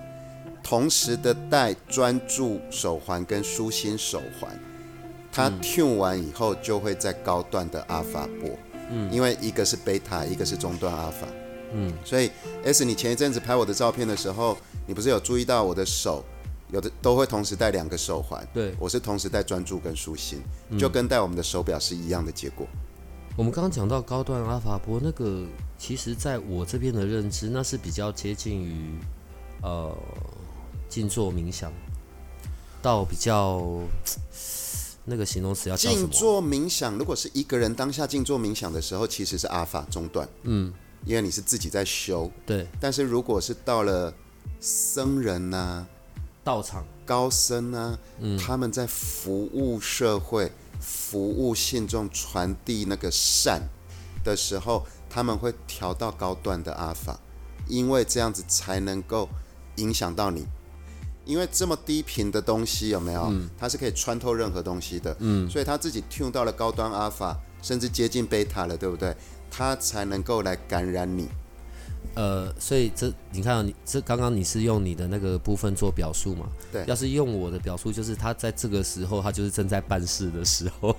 [0.63, 4.57] 同时的戴专注手环跟舒心手环，
[5.33, 8.57] 它 tune 完以后就会在高段的阿法波。
[8.95, 11.25] 嗯，因为一个是贝塔，一个是中段阿法，
[11.73, 12.29] 嗯，所以
[12.63, 16.23] S，你前一阵子拍我的照片的时候，你不是有注意到我的手
[16.69, 18.47] 有的都会同时戴两个手环？
[18.53, 20.43] 对，我是同时戴专注跟舒心，
[20.77, 22.67] 就跟戴我们的手表是一样的结果。
[23.35, 25.43] 我们刚刚讲到高段阿法波那个，
[25.79, 28.99] 其实在我这边的认知，那是比较接近于
[29.63, 29.91] 呃
[30.87, 31.73] 静坐冥想，
[32.79, 33.63] 到比较。
[35.05, 40.27] 那个形容词要静坐冥想，如果是一个人当下静坐冥想的时候，其实是阿法中断。
[40.43, 40.73] 嗯，
[41.05, 42.31] 因为你是自己在修。
[42.45, 44.13] 对，但是如果是到了
[44.59, 45.85] 僧人呐、
[46.43, 47.99] 道场，高僧呢、
[48.39, 53.61] 他们在服务社会、服务信众、传递那个善
[54.23, 57.19] 的时候，他们会调到高段的阿法，
[57.67, 59.27] 因为这样子才能够
[59.75, 60.45] 影响到你。
[61.25, 63.23] 因为这么低频的东西有没有？
[63.31, 69.15] 嗯它是可以穿透任何东西的，嗯，所以它自己 tune 到了高端阿法，甚至接近贝塔了，对不对？
[69.49, 71.27] 它才能够来感染你。
[72.15, 76.47] 呃，所以这你看、啊，你这刚刚你是用你的那个部分做表述嘛？
[76.71, 80.95] 对要是用我的表述，就是他在这个时候，他就是正在办事的时候。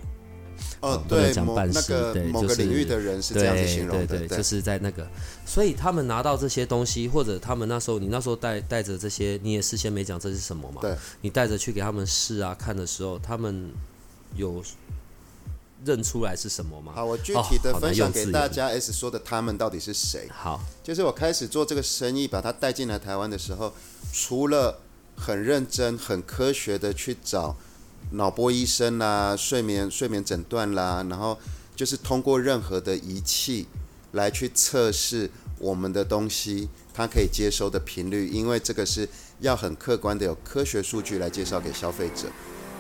[0.81, 5.07] 哦，不能对，某讲办事那个对就是某个领域的人是这样子形容的，对对，就是在那个，
[5.47, 10.81] 所以他们拿到这些东西，或者他们那时候，你那时候带带着这些，你也事先没讲这是什么嘛？
[10.81, 13.71] 对，你带着去给他们试啊看的时候，他们
[14.37, 14.63] 有
[15.85, 16.93] 认出来是什么吗？
[16.95, 18.69] 好，我具体的分享给大家。
[18.69, 20.29] S 说的他们到底是谁？
[20.31, 23.73] 好，就是我开始做这个生意，把它带进来台湾的时候，
[24.13, 24.81] 除了
[25.17, 27.57] 很认真、很科学的去找
[28.13, 31.39] 脑波医生啦、睡眠睡眠诊断啦，然后
[31.75, 33.67] 就是通过任何的仪器
[34.13, 39.09] 来去测试我们的东西，它可以接收的频率，因为这个是
[39.41, 42.29] 要很客观的有科学数据来介绍给消费者。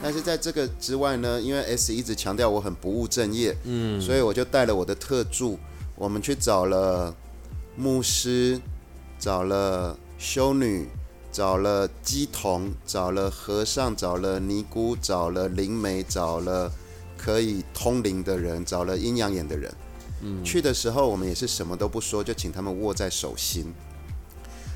[0.03, 5.59] 但是在这个之外呢，因为 S 一直强调我很不务正业，嗯，所以我就带了我的特助，
[5.97, 7.15] 我们去找了
[7.75, 8.61] 牧师，
[9.19, 10.89] 找了修女，
[11.35, 16.71] 找了鸡童，找了和尚，找了尼姑，找了灵媒，找了
[17.19, 19.75] 可以通灵的人，找了阴阳眼的人。
[20.23, 23.75] 嗯，去的时候我们也是什么都不说，就请他们握在手心。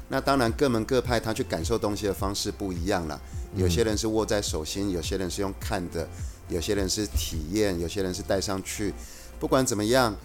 [0.09, 3.21] 那当然，各门各派他去感受东西的方式不一样了。
[3.55, 6.09] 有些人是握在手心，有些人是用看的，
[6.49, 8.93] 有些人是体验，有些人是带上去。
[9.39, 10.17] 不管怎么样，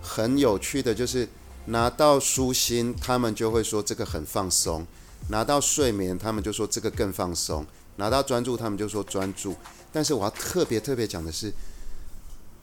[0.00, 1.28] 很有趣的就是
[1.64, 4.84] 拿到舒心，他们就会说这个很放松；
[5.28, 7.62] 拿到睡眠，他们就说这个更放松；
[7.96, 9.54] 拿到专注，他们就说专注。
[9.92, 11.52] 但是我要特别特别讲的是，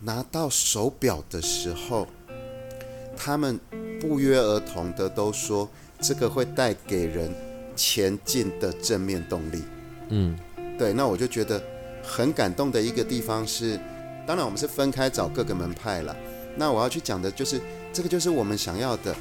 [0.01, 2.07] 拿到手表的时候，
[3.15, 3.59] 他们
[3.99, 7.33] 不约而同的都说这个会带给人
[7.75, 9.63] 前进的正面动力。
[10.09, 10.37] 嗯，
[10.77, 11.61] 对，那我就觉得
[12.03, 13.79] 很感动的一个地方是，
[14.25, 16.15] 当然我们是分开找各个门派了。
[16.55, 17.59] 那我要去讲的就是，
[17.91, 19.15] 这个就是我们想要的，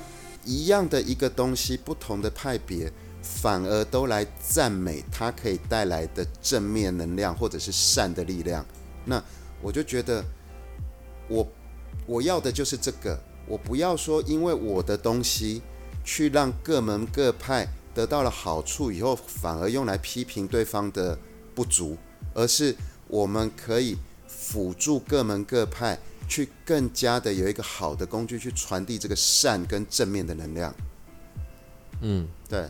[0.44, 2.90] 一样的一个东西，不同的派别，
[3.27, 8.65] 反而都来赞美它可以带来的正面能量或者是善的力量。
[9.05, 9.23] 那
[9.61, 10.25] 我就觉得，
[11.29, 11.47] 我
[12.07, 15.61] 我要的就是这个，我不要说因为我的东西
[16.05, 21.19] 去让各门各派得到了好处以后，反而用来批评对方的
[21.55, 21.97] 不足，
[22.33, 22.75] 而是
[23.09, 23.97] 我们可以
[24.29, 30.75] 辅助各门各派去更加的有一个好的工具去传递这个善跟正面的能量。
[32.03, 32.69] 嗯，对，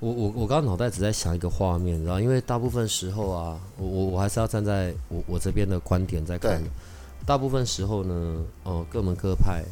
[0.00, 6.70] 我我我刚刚脑袋只在想一个画面，然后，因为大部分时候啊，我我我还是要站在我我这边的观点在看对。
[7.26, 9.62] 大部分时候呢，哦、各门各派，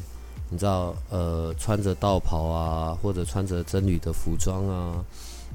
[0.49, 5.03] 你知道，呃，穿着道袍啊，或者穿着僧侣的服装啊，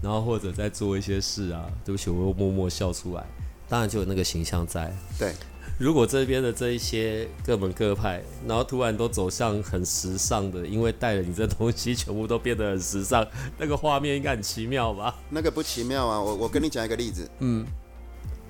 [0.03, 3.25] 然后或者在做一些事啊，对不起，我又默默笑出来，
[3.73, 4.95] 当然就有那个形象在。
[5.19, 5.33] 对，
[5.79, 15.19] 如果这边的这一些各门各派，然后突然都走向很时尚的，因为带了你这东西，全部都变得很时尚，那个画面应该很奇妙吧？
[15.31, 16.21] 那个不奇妙啊！
[16.21, 17.65] 我我跟你讲一个例子，嗯，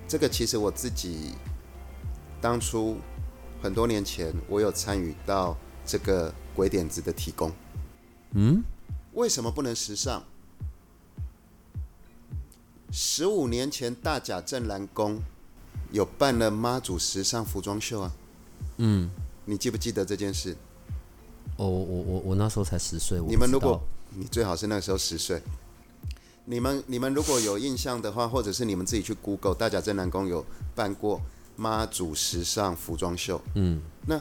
[0.09, 1.35] 这个其实我自己
[2.41, 2.97] 当初
[3.63, 5.57] 很多年前，我有参与到
[5.87, 7.53] 这个鬼点子的提供。
[8.33, 8.61] 嗯，
[9.13, 10.21] 为什么不能时尚？
[12.95, 15.19] 十五年前，大甲镇澜宫
[15.91, 18.13] 有办了妈祖时尚服装秀啊。
[18.77, 19.11] 嗯，
[19.47, 20.55] 你记不记得这件事？
[21.57, 25.41] 哦，我我我我那时候才十岁，你们如果你最好是那个时候十岁，
[26.45, 31.19] 你们你们如果有印象的话，或者是你们自己去 Google 大甲镇澜宫有办过
[31.57, 34.21] 妈祖时尚服装秀，嗯，那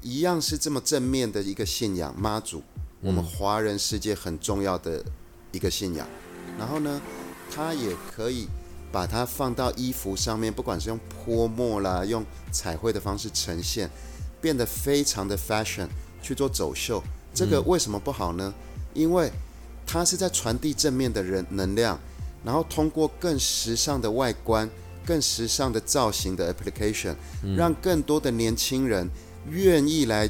[0.00, 2.62] 一样是这么正面的一个信仰，妈祖，
[3.00, 5.04] 我们华人世界很重要的
[5.50, 6.06] 一个信仰。
[6.58, 7.00] 然后呢，
[7.54, 8.48] 它也可以
[8.90, 13.90] 把它放到衣服上面，不管是用泼墨啦，用彩绘的方式呈现，
[14.40, 15.86] 变得非常的 fashion
[16.22, 17.02] 去做走秀。
[17.34, 18.52] 这个为什么不好呢？
[18.94, 19.30] 因为
[19.86, 21.98] 它是在传递正面的人能量，
[22.44, 24.68] 然后通过更时尚的外观、
[25.04, 27.14] 更时尚的造型的 application，、
[27.56, 29.08] 让更多的年轻人
[29.48, 30.28] 愿意来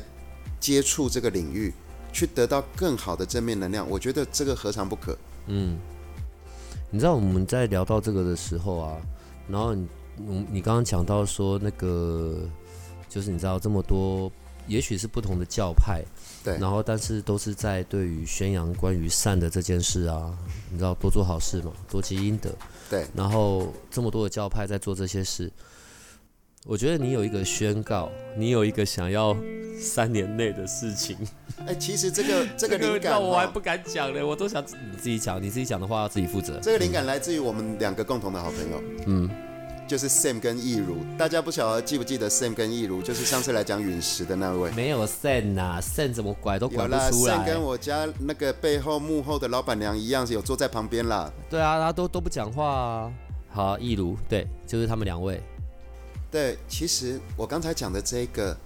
[0.61, 1.73] 接触这个领域，
[2.13, 3.89] 去得到更好的正面能量。
[3.91, 5.19] 我觉得这个何尝不可？
[5.49, 5.77] 嗯，
[6.95, 9.01] 你知道我们在聊到这个的时候啊，
[9.49, 12.39] 然后你你你刚刚讲到说那个，
[13.09, 14.31] 就是你知道这么多
[14.67, 16.05] 也许是不同的教派，
[16.45, 16.59] 对。
[16.59, 20.37] 然后但是都是在对于宣扬关于善的这件事啊，
[20.71, 22.51] 你知道多做好事嘛，多积阴德，
[22.91, 25.51] 对，然后这么多的教派在做这些事，
[26.65, 29.37] 我觉得你有一个宣告，你有一个想要
[29.81, 31.17] 三年内的事情，
[31.67, 36.61] 哎，其实这个 这个灵感哦我还不敢讲呢，我都想你自己讲，你自己讲的话要自己负责。
[36.63, 39.29] 这个灵感来自于我们两个共同的好朋友，嗯，
[39.89, 40.99] 就是 Sam 跟易如。
[41.19, 44.71] 大家不晓得记不记得 Sam 跟易如，就是上次来讲陨石的那位。
[44.71, 47.61] 没有 sen 呐、sen 怎么拐都拐，Sam 不出来跟。
[47.61, 51.29] 我家那个背后幕后的老板娘一样，有坐在旁边啦。
[51.51, 53.13] 对啊，他都都不讲话啊。
[53.49, 55.43] 好，易如，对，就是他们两位。
[56.33, 58.57] 对，其实我刚才讲的这个，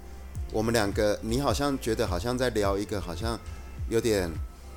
[0.53, 3.37] 我们两个，你好像觉得好像在聊一个好像
[3.91, 4.31] 有点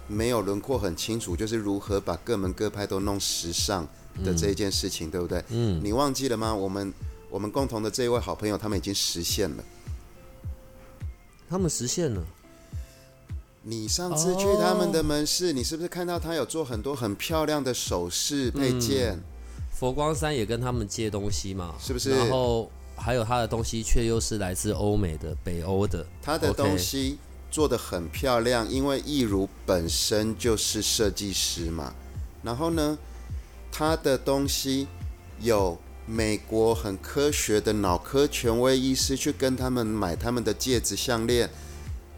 [0.08, 3.88] 没有轮廓很清楚，就是如何把各门各派都弄时尚
[4.26, 5.44] 的这一件事情，对不对？
[5.50, 6.54] 嗯，你忘记了吗？
[6.54, 6.92] 我们
[7.30, 9.64] 我们共同的这一位好朋友，他们已经实现了。
[11.48, 12.26] 他们实现了。
[13.62, 19.20] 你上次去他们的门市，你是不是看到他有做很多很漂亮的首饰配件？
[19.72, 22.70] 佛光山也跟他们借东西嘛，是不是然后
[23.00, 26.06] 还有他的东西却又是来自欧美的、北欧的。
[26.22, 27.18] 他的东西
[27.50, 31.94] 做的很漂亮，因为易如本身就是设计师嘛。
[32.44, 32.98] 然后呢，
[33.72, 34.88] 他的东西
[35.40, 41.50] 有美国很科学的脑科权威医师去跟他们买他们的戒指项链，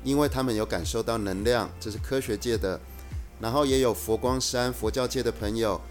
[0.03, 2.79] 因为他们有感受到能量，这是科学界的。
[3.39, 5.81] 然后也有佛光山佛教界的朋友，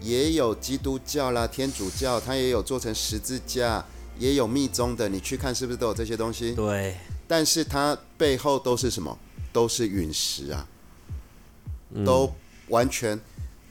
[0.00, 3.84] 也有基督教啦、天主教，他也有做成十字架，
[4.20, 6.54] 也有密宗的，你去看是不是都有这些东西？
[6.54, 6.94] 对，
[7.26, 9.18] 但是它背后都是什么？
[9.52, 10.64] 都是陨石啊，
[11.92, 12.32] 嗯都
[12.68, 13.18] 完全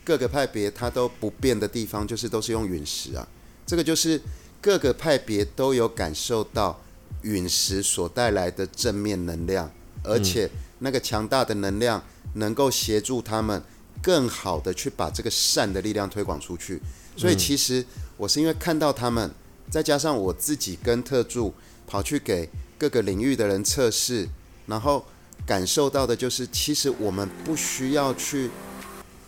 [0.04, 3.26] 各个派别它都不变的地方，就是都是用陨石啊。
[3.64, 4.20] 这个就是
[4.60, 6.78] 各个派别都有感受到
[7.22, 9.70] 陨石所带来的正面能量，
[10.02, 12.02] 而且那个强大的能量
[12.34, 13.62] 能够协助他们
[14.02, 16.78] 更好的去把这个善的力量推广出去。
[17.16, 17.84] 所以其实
[18.16, 19.30] 我是因为看到他们，
[19.70, 21.54] 再加上我自己跟特助
[21.86, 24.28] 跑去给各个领域的人测试，
[24.66, 25.04] 然后
[25.46, 28.50] 感受到的就是，其实我们不需要去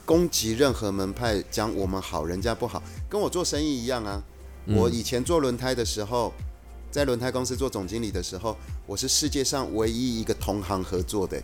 [0.05, 4.23] 攻击任何门派，讲我们好，人家不好，跟我做生意一样啊。
[4.67, 6.33] 我以前做轮胎的时候，
[6.91, 11.41] 在轮胎公司做总经理的时候，我是世界上唯一一个同行合作的。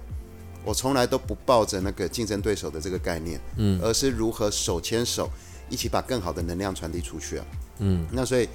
[0.65, 5.31] 我从来都不抱着那个竞争对手的这个概念，嗯，而是如何手牵手
[5.71, 7.47] 一起把更好的能量传递出去啊。
[7.79, 8.49] 嗯，那所以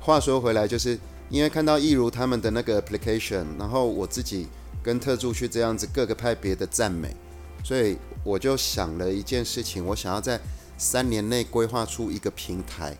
[0.00, 4.48] 话说回来，就是因为看到易如他们的那个 application，然后我自己
[4.82, 7.14] 跟特助去这样子各个派别的赞美，
[7.62, 10.40] 所以我就想了一件事情，我想要在
[10.78, 12.96] 三年内规划出一个平台，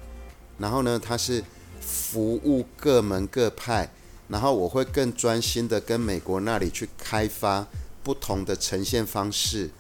[0.59, 1.43] 然后呢，它是
[1.81, 3.91] 服务各门各派，
[4.29, 7.67] 然后我会更专心的跟美国那里去开发
[8.03, 9.71] 不同的呈现方式，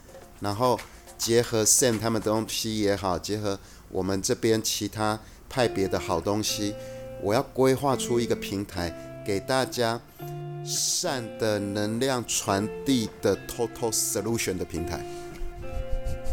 [0.40, 0.80] 然后
[1.18, 6.74] 结合 Sam 他们东西也好，结合我们这边其他派别的好东西，
[7.22, 8.92] 我要规划出一个平台
[9.24, 10.00] 给大家
[10.64, 15.04] 善的能量传递的 total solution 的平台。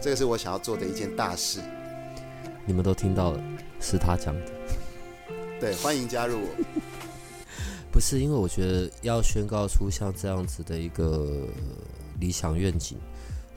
[0.01, 1.59] 这个是我想要做的一件大事。
[2.65, 3.41] 你们都听到了，
[3.79, 4.41] 是他讲的，
[5.59, 6.47] 对，欢迎加入我。
[7.91, 11.47] 不是因为我觉得要宣告出像这样子的一个
[12.19, 12.97] 理想愿景，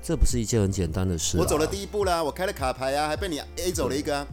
[0.03, 1.41] 这不是一件很简单的事、啊。
[1.41, 4.27] 我走了第一步啦，我开了卡牌啊，还被你 A 走了一个、啊。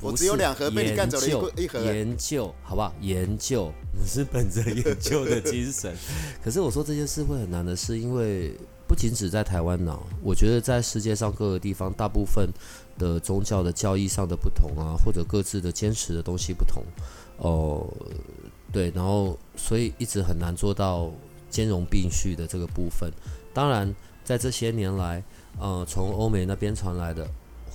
[0.00, 1.84] 我只有两盒，被你干走了一一盒、欸。
[1.96, 2.92] 研究好不好？
[3.00, 5.96] 研究，我是本着研究的精神。
[6.44, 8.54] 可是我说这件事会很难的是，因为
[8.86, 12.48] 不仅只在台湾呢，我觉得在世界上各个地方，大部分
[12.98, 16.84] 的宗教的教义上的不同啊，或者各自的坚持的东西不同，
[17.38, 17.86] 哦、
[18.70, 21.10] 对，然后所以一直很难做到
[21.48, 23.10] 兼容并蓄的这个部分。
[23.54, 25.24] 当然，在这些年来，
[25.58, 27.26] 呃，从欧美那边传来的，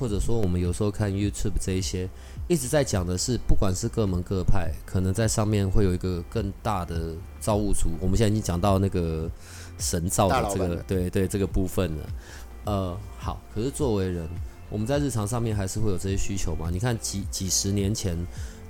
[0.01, 2.09] 或者说我们有时候看 YouTube 这一些，
[2.47, 7.91] 一直在讲的是，不管是各门各派，可能在上面会有一个更大的造物主。
[8.01, 9.29] 我们现在已经讲到那个
[9.77, 12.09] 神造的这个对对这个部分了。
[12.65, 14.27] 呃，好，可是作为人，
[14.71, 16.71] 我们在日常上面还是会有这些需求嘛？
[16.71, 18.17] 你看几几十年前，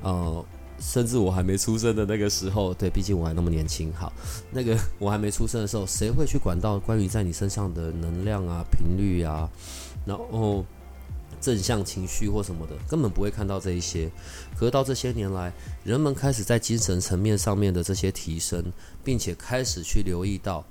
[0.03, 0.45] 呃，
[0.81, 3.89] 甚至我还没出生的那个时候，对，毕竟我还那么年轻。
[3.93, 4.11] 好，
[4.51, 9.49] 那个 我还没出生的时候，谁会去管到关于在你身上的能量啊、频率啊，
[10.05, 10.65] 然后
[11.41, 14.09] 正向情绪或什么的，根本不会看到这一些。
[14.55, 15.51] 可是到这些年来，
[15.83, 18.71] 人们开始在精神层面上面的这些提升，
[19.03, 20.63] 并且开始去留意到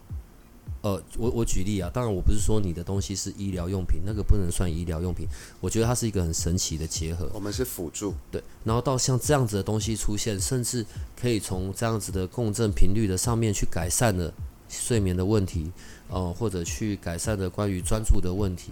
[0.82, 5.26] 呃，我我举例啊，当然我不是说你的东西是医疗用品，那个不能算医疗用品。
[5.60, 7.28] 我觉得它是一个很神奇的结合。
[7.34, 8.42] 我们是辅助，对。
[8.64, 10.86] 然后到像这样子的东西出现，甚至
[11.20, 14.32] 可以从这样子的共振频率的上面去改善了
[14.70, 15.70] 睡眠的问题，
[16.08, 18.70] 呃，或者去改善的关于专注的问题。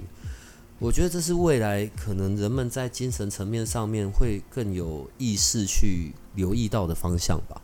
[0.81, 7.61] 我觉得这是未来可能人们在精神层面上面会更有意识去留意到的方向吧。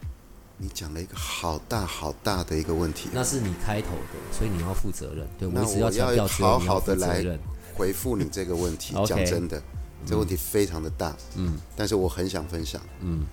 [0.58, 5.26] 你讲了一个好大好大的一个问题，那是你开头的，所以你要负责任。
[5.38, 7.38] 对，我只要强调好好的来
[7.74, 8.94] 回复你这个问题。
[9.06, 9.62] 讲真的，
[10.04, 13.24] 这个问题非常的大，嗯，但是我很想分享，嗯，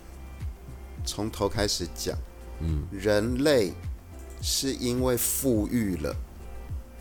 [1.04, 2.16] 从头开始讲，
[2.60, 3.74] 嗯，人类
[4.44, 6.16] 是因为富裕了。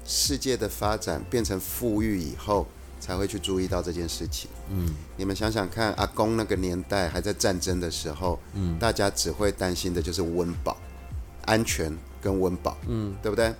[0.05, 2.67] 世界的发展变成富裕以后，
[2.99, 4.51] 才会去注意到这件事情。
[4.71, 10.77] 嗯，你们想想看，阿公那个年代还在战争的时候，嗯，大家只会担心的就是温饱、
[11.47, 13.55] 安全跟温饱，嗯，对不对？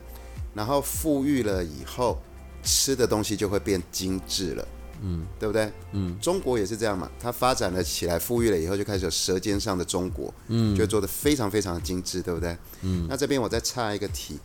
[0.55, 2.19] 然后富裕了以后，
[2.63, 4.69] 吃的东西就会变精致了，
[5.03, 5.73] 嗯，对不对？
[5.93, 12.57] 嗯，中国也是这样嘛，它发展了起来，富裕了以后就开始有舌尖上的中国，嗯，就做的非常非常精致，对不对？
[12.83, 14.39] 嗯，那这边我再插一个题。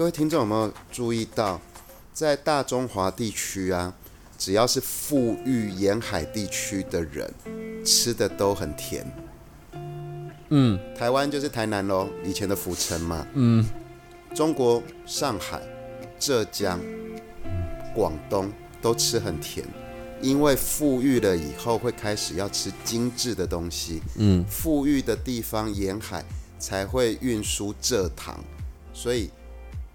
[0.00, 1.60] 各位听众有没有注意到，
[2.14, 3.94] 在大中华地区啊，
[4.38, 7.30] 只要是富裕沿海地区的人，
[7.84, 9.06] 吃的都很甜。
[10.48, 13.26] 嗯，台湾就是台南喽，以前的府城嘛。
[13.34, 13.62] 嗯，
[14.34, 15.60] 中国上海、
[16.18, 16.80] 浙江、
[17.94, 19.66] 广东都吃很甜，
[20.22, 24.00] 因为富裕了以后会开始要吃精致的东西。
[24.16, 26.24] 嗯，富裕的地方沿海
[26.58, 28.42] 才会运输蔗糖，
[28.94, 29.28] 所以。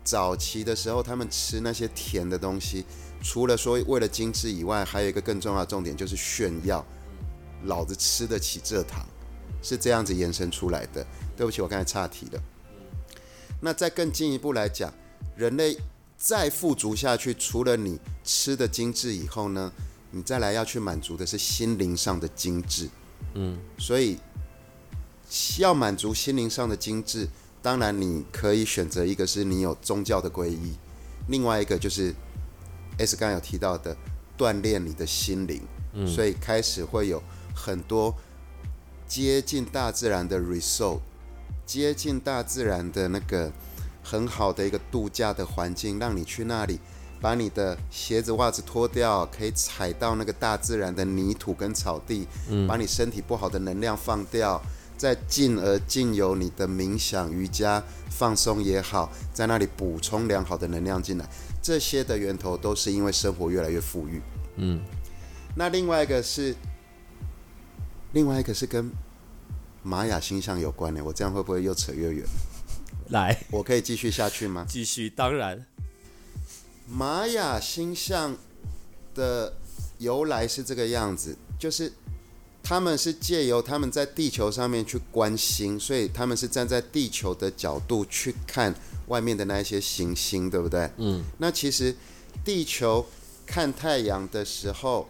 [0.05, 2.85] 早期的时候，他们吃那些甜的东西，
[3.23, 6.85] 除了说为了精致以外，还有一个更重要的重点就是炫耀，
[7.63, 9.03] 老子吃得起蔗糖，
[9.63, 11.05] 是这样子延伸出来的。
[11.35, 12.41] 对不起，我刚才岔题了。
[13.59, 14.93] 那再更进一步来讲，
[15.35, 15.75] 人类
[16.15, 19.73] 再富足下去，除了你吃的精致以后呢，
[20.11, 22.87] 你再来要去满足的是心灵上的精致。
[23.33, 24.17] 嗯，所以
[25.57, 27.27] 要满足心灵上的精致。
[27.65, 30.75] 当然，你可以选择一个是你有宗教的皈依，
[31.29, 32.13] 另外一个就是
[32.99, 33.97] S 刚有提到的
[34.37, 35.63] 锻炼你的心灵，
[36.05, 37.19] 所以开始会有
[37.55, 38.13] 很多
[39.07, 40.99] 接近大自然的 result，
[41.65, 43.51] 接近大自然的那个
[44.03, 46.79] 很好的一个度假的环境，让你去那里
[47.19, 52.27] 把你的鞋子袜子脱掉，可以踩到那个大自然的泥土跟草地，
[52.67, 54.61] 把你身体不好的能量放掉。
[54.97, 61.29] 再进而进由你的冥想、瑜伽、放松也好，在那里补充良好的能量进来，
[61.61, 64.21] 这些的源头都是因为生活越来越富裕。
[64.55, 64.81] 嗯，
[65.55, 66.55] 那另外一个是，
[68.13, 68.89] 另外一个是跟
[69.83, 72.25] 玛雅星象有关的，我这样会不会又扯越远？
[73.09, 74.65] 来，我可以继续下去吗？
[74.67, 75.65] 继续，当然。
[76.87, 78.37] 玛雅星象
[79.13, 79.57] 的
[79.97, 81.91] 由来是这个样子，就是。
[82.67, 88.73] 他们是借由他们在地球上面去观星，所以他们是站在地球的角度去看
[89.05, 90.89] 外面的那一些行星，对不对？
[90.97, 91.23] 嗯。
[91.37, 91.95] 那其实
[92.43, 93.05] 地球
[93.45, 95.07] 看太阳的时候，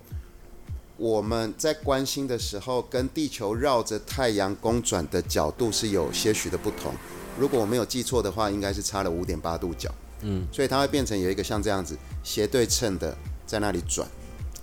[0.97, 6.93] 我们在关心的时候，跟地球绕着太阳公转的角度是有些许的不同。
[7.39, 9.89] 如果我没有记错的话，应该是差了五点八度角。
[10.23, 10.45] 嗯。
[10.51, 14.05] 所以它会变成有一个像这样子斜对称的在那里转。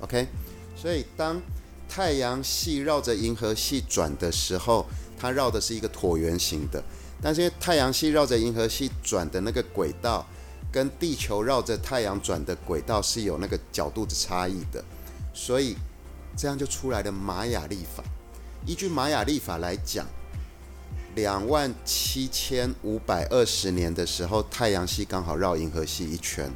[0.03, 0.29] OK。
[0.77, 1.41] 所以当
[1.95, 4.87] 太阳系绕着银河系转的时候，
[5.19, 6.83] 它绕的是一个椭圆形的。
[7.21, 10.27] 但是太阳系绕着银河系转的那个轨道，
[10.73, 14.83] 跟地球绕着太阳转的轨道是有那个角度的差异的。
[15.35, 15.77] 所以
[16.35, 18.03] 这样就出来了玛雅历法。
[18.65, 20.07] 依据玛雅历法来讲，
[21.15, 26.51] 两万七千五百二十年的时候，太阳系刚好绕银河系一圈。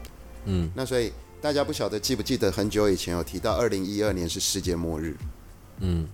[0.47, 1.13] 嗯，那所以。
[1.47, 5.17] 大家不晓得记不记得很久以前有提到二零一二年是世界末日，
[5.79, 6.05] 嗯，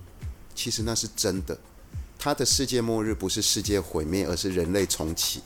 [0.53, 1.57] 其实那是真的。
[2.19, 5.41] 它的世界末日不是世界毁灭，而是人类重启。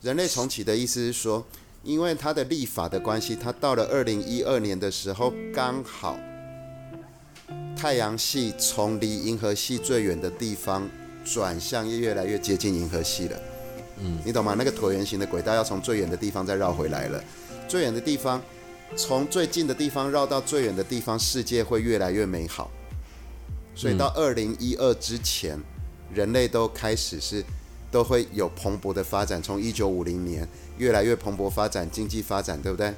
[0.00, 1.44] 人类重启的意思是说，
[1.82, 6.16] 因为它的立法的关系，它到了二零一二年的时候，刚好
[7.76, 10.88] 太阳系从离银河系最远的地方
[11.24, 13.36] 转向越来越接近银河系了。
[13.98, 14.54] 嗯，你懂吗？
[14.56, 17.24] 那个椭圆形的轨道要从最远的地方再绕回来了。
[17.72, 18.38] 最远的地方，
[18.94, 22.70] 从最近的地方绕到最远的地方，世界会越来越美好。
[23.74, 25.58] 所以到二零一二之前，
[26.12, 27.42] 人类都开始是
[27.90, 29.42] 都会有蓬勃的发展。
[29.42, 30.46] 从一九五零年
[30.76, 32.92] 越来越蓬勃发展，经济发展，对不对？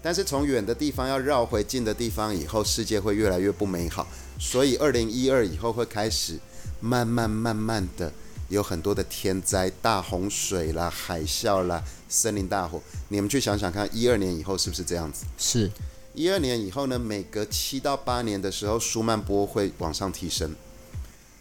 [0.00, 4.06] 但是从远的地方要绕回近的地方以后，世界会越来越不美好。
[4.38, 6.38] 所以二零一二以后会开始
[6.78, 8.12] 慢慢慢慢的
[8.54, 12.80] 有很多的天灾，大洪水啦、海啸啦、森林大火。
[13.08, 15.26] 你们去想想看，一二年以后是不是这样子？
[15.36, 15.70] 是。
[16.14, 20.54] 一二年以后呢，每隔七到八年的时候，舒曼波会往上提升。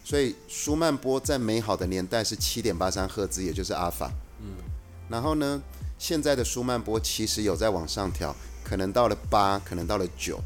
[0.03, 4.11] 所以舒曼波在美好的年代是七点八三赫兹，也就是阿尔法。
[4.41, 4.55] 嗯。
[5.07, 5.61] 然后呢，
[5.99, 10.39] 现在的舒曼波其实有在往上调，可能到了八，可能到了九。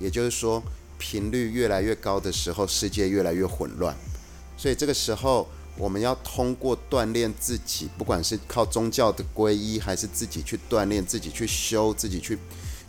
[0.00, 0.62] 也就是说，
[0.98, 3.94] 频率越来越高的时候，世界越来越混乱。
[4.56, 5.46] 所以这个时候，
[5.76, 12.38] 我们要通过锻炼自己，不管是靠宗教的皈依，还是自己去锻炼、自己去修、自己去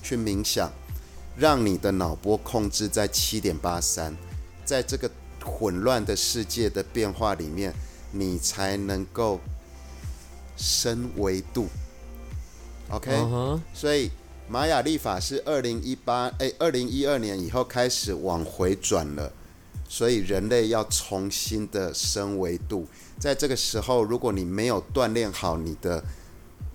[0.03, 0.71] 去冥想。
[1.37, 4.15] 让你的脑波控制在七点八三，
[4.63, 5.11] 在这个
[5.43, 7.73] 混乱的世界的变化里面，
[8.13, 9.41] 你才能够
[10.55, 11.67] 升维度。
[12.89, 13.11] OK，
[13.73, 14.09] 所以
[14.47, 19.33] 玛雅历法是二零一八哎，二零一二年以后开始往回转了，
[19.87, 22.87] 所以人类要重新的升维度。
[23.19, 26.03] 在这个时候，如果你没有锻炼好你的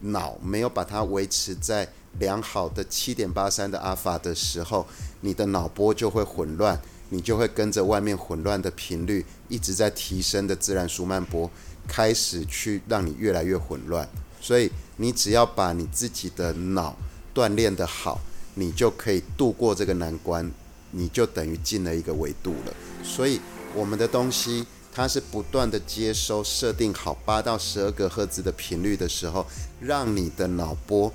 [0.01, 1.89] 脑，没有把它维持在。
[2.19, 4.85] 良好的七点八三的阿尔法的时候，
[5.21, 6.77] 你的脑波就会混乱，
[7.11, 11.49] 你就会跟着外面混乱的频率一直在提升的自然舒曼波，
[11.87, 14.09] 开始去让你越来越混乱。
[14.41, 16.97] 所以你只要把你自己的脑
[17.33, 18.21] 锻炼的好，
[18.55, 20.51] 你就可以度过这个难关，
[20.91, 22.74] 你就等于进了一个维度了。
[23.03, 23.41] 所以
[23.74, 29.47] 我们的东西它是不断的接收，设定好八到十二个赫兹的频率的时候，
[29.80, 31.12] 让你的脑波。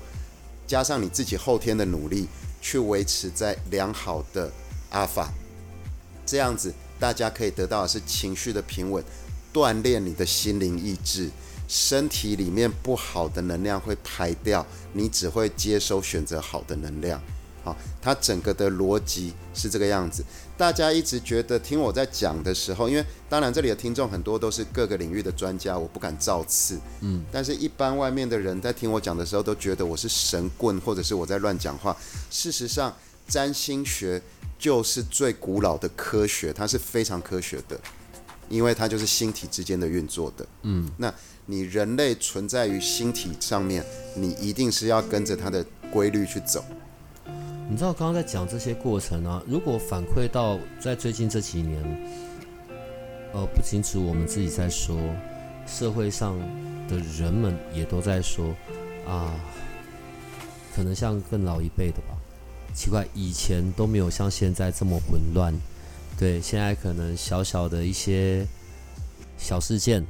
[0.66, 2.26] 加上你自己后天的努力，
[2.60, 4.50] 去维持在良好的
[4.90, 5.30] 阿法，
[6.24, 9.04] 这样子大家可以得到的是情绪的平稳，
[9.54, 11.30] 锻炼你的心灵意志，
[11.68, 17.22] 身体里面不好的能量会排掉，你只会接收选择好的能量。
[17.66, 20.24] 好，它整个的逻辑是这个样子。
[20.56, 26.78] 大家一直觉得听我在讲的时候，因为当然这里的听众很多都是各个领域的专家，我不敢造次。
[27.00, 31.96] 嗯，但是一般外面的人在听我讲的时候，都觉得我是神棍，或者是我在乱讲话。
[32.30, 32.94] 事实上，
[33.26, 34.22] 占星学
[34.56, 37.76] 就是最古老的科学，它是非常科学的，
[38.48, 40.46] 因为它就是星体之间的运作的。
[40.62, 41.12] 嗯，那
[41.46, 46.64] 你人类存在于星体上面，你一定是要跟着它的规律去走。
[47.68, 51.82] 你知道刚刚在讲这些过程啊，如果反馈到在最近这几年，
[53.32, 54.96] 呃，不仅止我们自己在说，
[55.66, 56.38] 社会上
[56.88, 58.54] 的人们也都在说
[59.04, 59.34] 啊，
[60.74, 62.16] 可能像更老一辈的吧，
[62.72, 65.52] 奇怪，以前都没有像现在这么混乱，
[66.16, 68.46] 对，现在可能小小的一些
[69.36, 70.04] 小事件，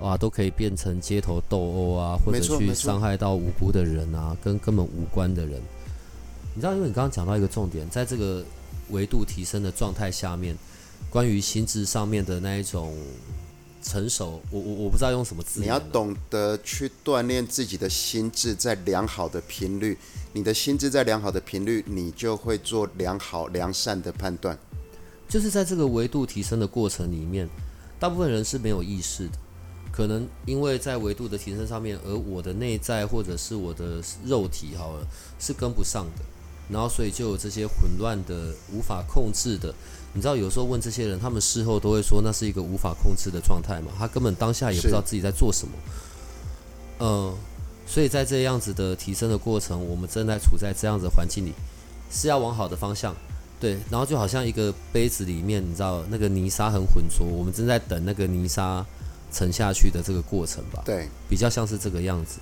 [0.00, 5.60] 哇，都可以变成街头斗殴啊，或者去伤害到无辜的人啊，跟根本无关的人。
[6.54, 8.44] 你知道，因为你刚刚讲到一个重点，在这个
[8.90, 10.56] 维度提升的状态下面，
[11.08, 12.94] 关于心智上面的那一种
[13.82, 15.60] 成熟，我我我不知道用什么字。
[15.60, 19.96] 你要懂得去锻炼自己的心智，在良好的频率，
[20.34, 24.58] 你的心智在良好的频率，你就会做良好良善的判断。
[25.28, 27.48] 就是在这个维度提升的过程里面，
[27.98, 29.38] 大部分人是没有意识的，
[29.90, 35.06] 可能因为在维度的提升上面，而我的内在或者是我的肉体，好了，
[35.38, 36.22] 是跟不上的。
[36.68, 39.74] 然后，所以就有这些混乱的、无法控制的。
[40.14, 43.90] 你知道，有时候问这些人，他们事后都会说，那是一个无法控制的状态嘛？
[43.98, 45.74] 他根本当下也不知道自己在做什么。
[47.00, 47.34] 嗯，
[47.86, 51.52] 所以在这样子的提升的过程，我们正在处在这样子的环境里，
[52.10, 53.14] 是要往好的方向。
[53.58, 58.84] 对，然后就好像一个杯子里面，你知道那个泥沙很浑浊，我们正在等那个泥沙
[59.32, 60.82] 沉下去的这个过程吧？
[60.84, 62.38] 对，比较像是这个样子。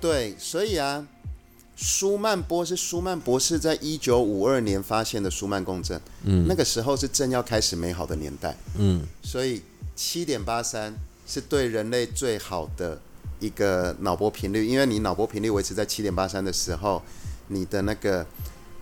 [0.00, 1.06] 对，所以啊。
[1.76, 9.60] 舒曼波是舒曼博士在一九五二年发现的舒曼共振，嗯，那个时候是正要开始美好的年代，嗯，所以
[9.96, 10.94] 七点八三
[11.26, 13.00] 是对人类最好的
[13.40, 17.02] 一个脑波频率，因为你脑波频率维持在七点八三的时候，
[17.48, 18.24] 你的那个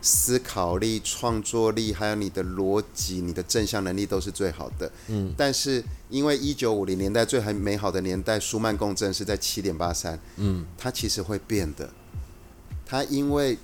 [0.03, 11.89] 思考力、创作力，还有你的逻辑、你的正向能力都是最好的，嗯，但是因为一九五零年代最很美好的年代，舒曼共振是在七点八三，嗯，它其实会变的。
[12.93, 13.57] 它因为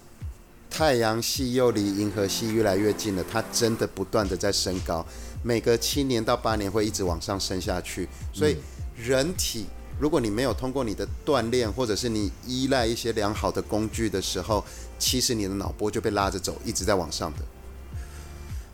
[0.70, 5.04] 太阳系又离银河系越来越近了，它真的不断的在升高，
[5.42, 8.08] 每隔七年到八年会一直往上升下去。
[8.32, 8.56] 所以
[8.96, 9.66] 人体，
[10.00, 14.64] 如果你没有通过你的锻炼，或者是你依赖一些良好的工具的时候，
[14.98, 17.40] 其实你的脑波就被拉着走，一直在往上的。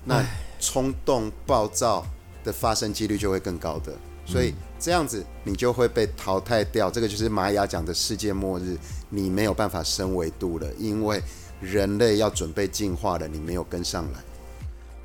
[0.05, 0.25] 那
[0.61, 2.07] 冲动暴躁
[2.45, 3.93] 的发生几率就会更高的。
[4.27, 8.77] 所以这样子你就会被淘汰掉，这个就是玛雅讲的世界末日，
[9.09, 11.23] 你没有办法升维度了，因为
[11.61, 14.21] 人类要准备进化了，你没有跟上来。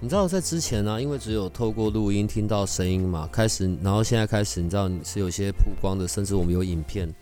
[0.02, 7.14] 你知道在之前呢、因为只有透过录音听到声音嘛，开始，然后现在开始，你知道你是有些曝光的，甚至我们有影片，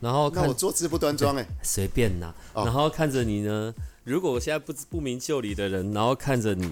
[0.00, 2.64] 然后看那我坐姿不端庄哎、 随便拿，哦。
[2.64, 3.74] 然后看着你呢，
[4.04, 6.70] 如果我现在不不明就里的人，然后看着你，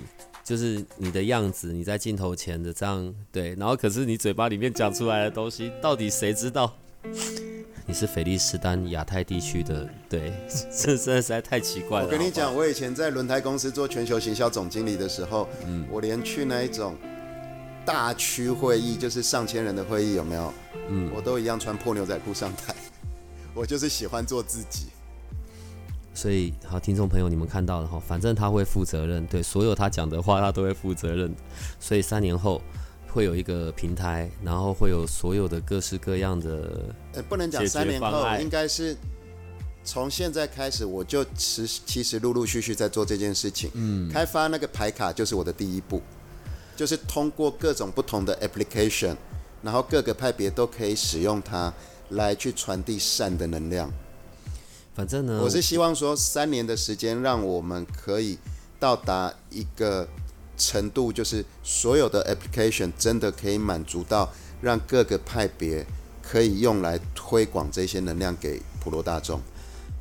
[0.48, 6.74] 就是你的样子，你在镜头前的这样对，然后可是你嘴巴里面讲出来的东西，到底谁知道？
[7.84, 10.32] 你是菲利斯丹亚太地区的，对，
[10.74, 12.06] 这真的实在太奇怪了。
[12.06, 16.96] 我跟你讲，，我以前在轮胎公司做全球行销总经理的时候，嗯我连去那一种
[17.84, 20.54] 大区会议，就是上千人的会议，有没有？
[20.88, 22.74] 嗯，我都一样穿破牛仔裤上台。
[23.54, 24.86] 我就是喜欢做自己。
[26.18, 31.32] 所以好，听众朋友，你们看到了哈，反正他会负责任，对所有他讲的话，他都会负责任。
[31.78, 32.60] 所以三年后
[33.06, 38.96] 会有一个平台，然后会有所有的各式各样的呃，不能讲三年后，应该是
[39.84, 43.70] 从现在开始，我就其其实陆陆续续在做这件事情。
[43.74, 46.02] 嗯，开发那个牌卡就是我的第一步，
[46.74, 49.14] 就是通过各种不同的 application，
[49.62, 51.72] 然后各个派别都可以使用它
[52.08, 53.88] 来去传递善的能量。
[54.98, 58.36] 反正呢，我是希望说，三年的时间，让我们可以
[58.80, 60.08] 到达一个
[60.56, 64.28] 程度，就是所有的 application 真的可以满足到
[64.60, 65.86] 让各个派别
[66.20, 69.40] 可以用来推广这些能量给普罗大众。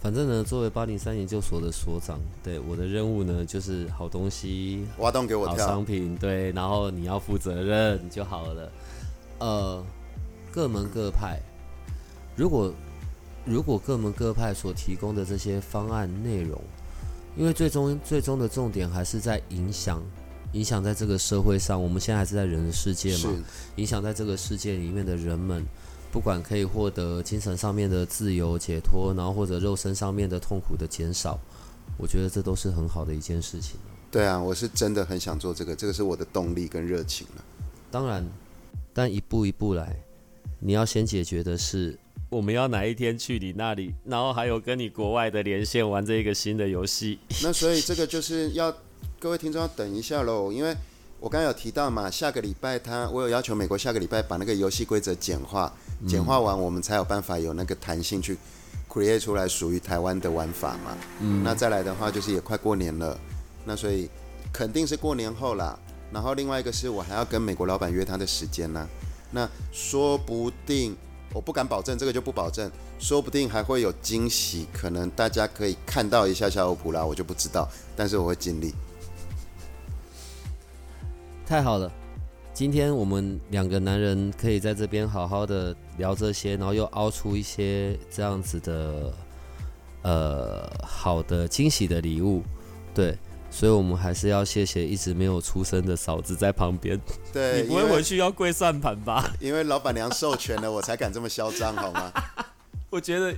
[0.01, 8.71] 反正呢，作为八零三研究所的所长，对我的任务呢，就是好东西、挖洞给我好商，品，对，然后你要负责任就好了。
[9.37, 9.85] 呃，
[10.51, 11.39] 各门各派，
[12.35, 12.73] 如果
[13.47, 16.61] 如果各门各派所提供的这些方案内容，
[17.37, 20.03] 因为最终最终的重点还是在影响
[20.53, 23.43] 影响在这个社会上，我们现在还是在人的世界嘛，
[23.77, 25.65] 影响在这个世界里面的人们，
[26.11, 31.39] 不管可以获得精神上面的自由解脱，然后或者肉身上面的痛苦的减少，
[31.97, 33.79] 我觉得这都是很好的一件事情。
[34.09, 37.43] 对啊，我是真的很想做这个，这个是我的动力跟热情了。
[37.91, 38.25] 当然，
[38.93, 39.95] 但一步一步来，
[40.59, 41.97] 你要先解决的是
[42.29, 47.19] 我们要哪一天去你那里，然后还有跟你国外的连线玩这一个新的游戏。
[47.41, 48.75] 那所以这个就是要
[49.17, 50.75] 各位听众要等一下喽，因为
[51.21, 55.73] 我刚刚有提到嘛，下个礼拜他我有要求美国下个礼拜把那个游戏规则简化，
[56.05, 58.37] 简化完我们才有办法有那个弹性去
[58.89, 60.97] create 出来属于台湾的玩法嘛。
[61.21, 63.17] 嗯，那再来的话就是也快过年了，
[63.63, 64.09] 那所以
[64.51, 65.79] 肯定是过年后啦。
[66.11, 68.87] 然后另外一个是我还要跟美国老板约他的时间呢、
[69.31, 70.95] 那说不定
[71.33, 78.73] 我不敢保证，这个就不保证，说不定还会有惊喜，可能大家可以看到一下下欧普拉，我就不知道，但是我会尽力。
[81.45, 81.91] 太好了，
[82.53, 89.13] 今天我们两个男人可以在这边好好的聊这些，然后又凹出一些这样子的
[90.01, 92.41] 呃好的惊喜的礼物，
[92.93, 93.17] 对。
[93.49, 96.99] 所以，我们还是要谢谢一直没有出声的嫂子在旁边。
[97.33, 99.33] 对，你不会因为回去要跪算盘吧？
[99.39, 102.11] 因为老板娘授权了，我才敢这么嚣张，好吗？
[102.89, 103.35] 我觉得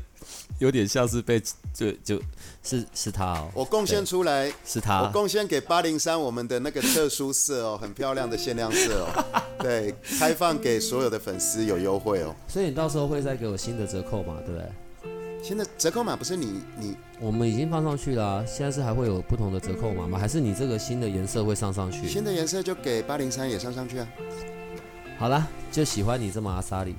[0.60, 1.42] 有点像是被
[1.74, 2.22] 就就
[2.62, 5.02] 是是他哦，我贡献出来，是他。
[5.02, 9.26] 我贡献给八零三我们的那个特殊色哦，很漂亮的限量色哦，
[9.60, 12.36] 对，开放给所有的粉丝有优惠哦。
[12.48, 14.70] 所以你到时候会再给我新的折扣嘛，对不对？
[15.42, 20.20] 现在折扣码不是你你我们已经放上去了、啊，现在是还会有不同的折扣码吗？
[20.20, 22.08] 还是你这个新的颜色会上上去？
[22.08, 24.08] 新的颜色就给八零三也上上去啊。
[25.18, 26.96] 好啦，就喜欢你这么阿莎里。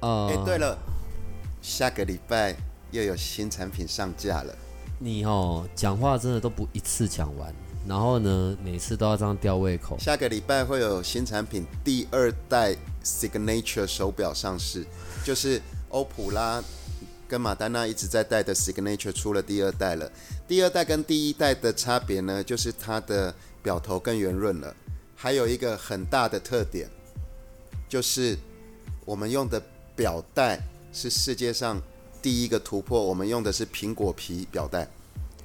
[0.00, 0.78] 呃，哎、对了，
[1.60, 2.56] 下个礼拜
[2.92, 4.54] 又有新产品上架了。
[4.98, 7.52] 你哦，讲话真的都不一次讲完，
[7.86, 9.98] 然后呢，每次都要这样吊胃口。
[9.98, 12.74] 下个礼拜会有新产品第二代
[13.04, 14.86] Signature 手表上市，
[15.24, 16.62] 就是欧普拉
[17.30, 20.10] 跟马丹娜一直在戴的 Signature 出了第二代了。
[20.48, 24.74] 第二代跟第一代的差别呢，就是它的表头更圆润了，
[25.14, 26.90] 还有一个很大的特点，
[27.88, 28.36] 就是
[29.04, 29.62] 我们用的
[29.94, 30.60] 表带
[30.92, 31.80] 是世界上
[32.20, 34.88] 第一个突破，我们用的是苹果皮表带，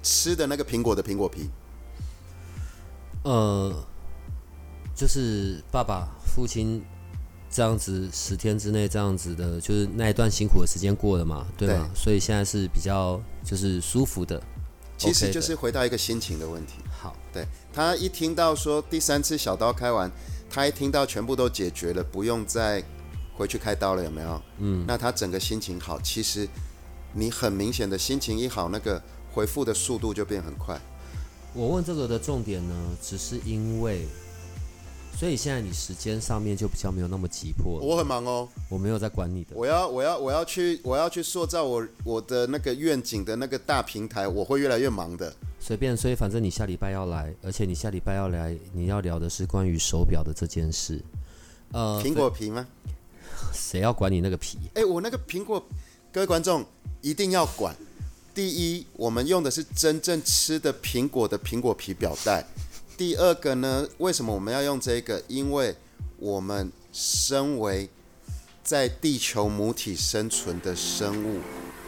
[0.02, 1.52] 吃的那个苹果的苹果皮。
[3.24, 3.72] 呃，
[4.96, 6.84] 就是爸爸、父亲
[7.56, 11.90] 这样子十天之内这样子的，就是那一段辛苦的时间过了嘛，对吗？
[11.96, 14.44] 所以现在是比较就是舒服的。
[14.98, 16.74] 其实就是回到一个心情的问题。
[16.92, 20.12] 好，对他一听到说第三次小刀开完，
[20.50, 22.84] 他一听到全部都解决了，不用再
[23.38, 24.42] 回去开刀了，有没有？
[24.58, 26.46] 嗯，那他整个心情好，其实
[27.14, 29.02] 你很明显的心情一好，那个
[29.32, 30.78] 回复的速度就变很快。
[31.54, 34.06] 我问这个的重点呢，只是因为，
[35.18, 39.56] 所以现在你时间上面就比较没有那么急迫了，我很忙哦，我没有在管你的。
[39.56, 45.34] 我要我要我要去我要去塑造我我的那个愿景的那个大平台，我会越来越忙的。
[45.60, 51.02] 随便，所以反正你下礼拜要来，而且你下礼拜要来，你要聊的是关于手表的这件事。
[51.72, 52.68] 呃，苹果皮吗？
[53.54, 54.58] 谁要管你那个皮？
[54.76, 55.66] 哎、我那个苹果，
[56.12, 56.64] 各位观众
[57.02, 57.74] 一定要管。
[58.34, 62.46] 第一，我们用的是真正吃的苹果的苹果皮表带。
[62.98, 65.22] 第二个呢，为什么我们要用这个？
[65.28, 65.76] 因为
[66.18, 67.90] 我们身为
[68.64, 71.42] 在地球母体生存的生物，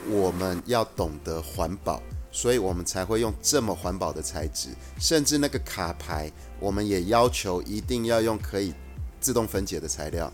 [0.10, 4.70] 我们要懂得环保，所以我们才会用这么环保的材质。
[5.00, 6.30] 甚至那个卡牌，
[6.60, 8.74] 我们也要求一定要用可以
[9.22, 10.32] 自动分解的材料。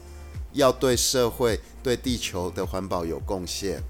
[0.53, 3.81] 要对社会、对地球的环保有贡献。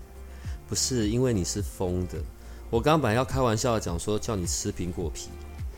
[0.67, 2.17] 不是因为你是疯的。
[2.69, 5.29] 我刚刚本来要开玩笑的讲说叫你吃苹果皮，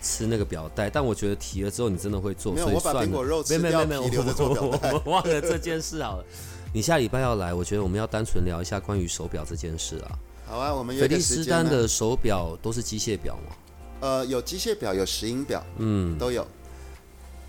[0.06, 3.08] 吃那个表带，但我觉得提了之后你真的会做，没有我把所以算了。
[3.08, 4.34] 苹果肉吃掉没有皮留表
[4.78, 6.26] 带我我忘了这件事好了。
[6.72, 10.20] 你下礼拜要来，我觉得我们要单纯聊一下关于手表这件事啊。
[10.46, 11.66] 好啊，我们有菲利斯丹。
[11.66, 13.56] 的手表都是机械表吗？
[14.02, 16.46] 呃，有机械表，有石英表，嗯，都有。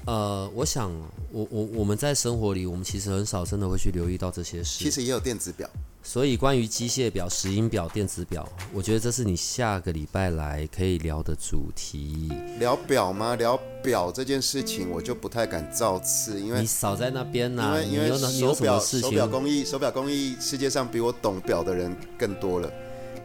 [0.07, 0.91] 呃，我想，
[1.33, 4.83] 我我我们在生活里，我们其实很少真的会去留意到这些事。
[4.85, 5.69] 其实也有电子表。
[6.07, 12.31] 所以关于机械表、石英表、电子表，我觉得这是你下个礼拜来可以聊的主题。
[12.61, 13.35] 聊表吗？
[13.35, 19.11] 聊表这件事情，我就不太敢造次，因为你少在那边因呐、因为因为手表事情？
[19.11, 22.71] 手表工艺手表工艺世界上比我懂表的人更多了。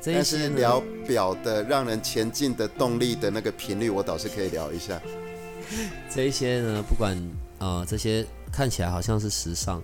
[0.04, 5.00] 但是聊表的让人前进的动力的那个频率，我倒是可以聊一下。
[6.10, 7.16] 这一些呢，不管
[7.60, 9.80] 呃这些看起来好像是时尚，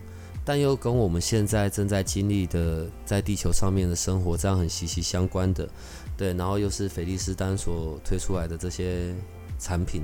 [0.47, 5.67] 但又跟我们现在正在经历的在地球上面的生活这样很息息相关的，
[6.15, 9.13] 对，然后又是菲利斯丹所推出来的这些
[9.59, 10.03] 产品，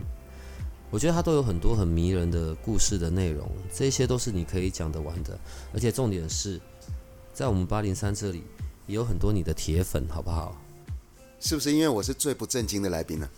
[0.91, 5.39] 我觉得它都有很多很迷人的故事的内容，这些都是你可以讲得完的，
[5.74, 6.60] 而且重点是
[7.34, 8.44] 在我们八零三这里
[8.86, 10.62] 也有很多你的铁粉，好不好？
[11.39, 13.30] 是不是因为我是最不正经的来宾呢、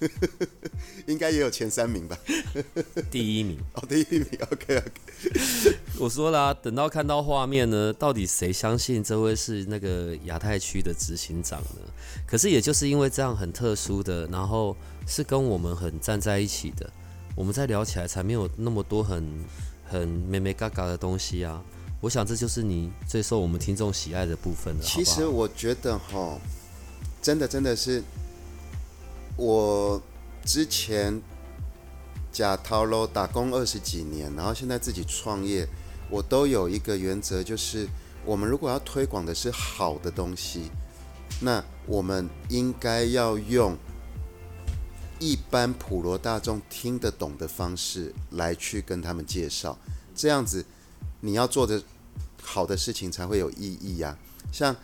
[1.06, 2.16] 应该也有前三名吧？
[3.10, 3.58] 第一名。
[3.74, 4.90] 哦，第一名，OK OK。
[5.98, 11.80] 我说啦，等到看到画面呢，到底谁相信这位是那个亚太区的执行长呢？
[12.26, 14.76] 可是也就是因为这样很特殊的，然后
[15.06, 16.88] 是跟我们很站在一起的，
[17.34, 19.24] 我们在聊起来才没有那么多很
[19.84, 21.62] 很美美嘎嘎的东西啊。
[22.00, 24.80] 我想这就是你最受我们听众喜爱的部分了。
[24.80, 26.38] 其实我觉得哈，
[27.20, 28.00] 真的真的是，
[29.38, 30.02] 我
[30.44, 31.22] 之前
[32.32, 35.64] 假掏喽打工二十几年，然后现在自己创业，
[36.10, 37.86] 我都有一个原则，就是
[38.24, 40.72] 我们如果要推广的是好的东西，
[41.40, 43.76] 那我们应该要用
[45.20, 49.78] 一般普罗大众听得懂的方式来去跟他们介绍，
[50.16, 50.66] 这样子
[51.20, 51.80] 你要做的
[52.42, 54.18] 好的事情才会有意义呀、
[54.50, 54.74] 像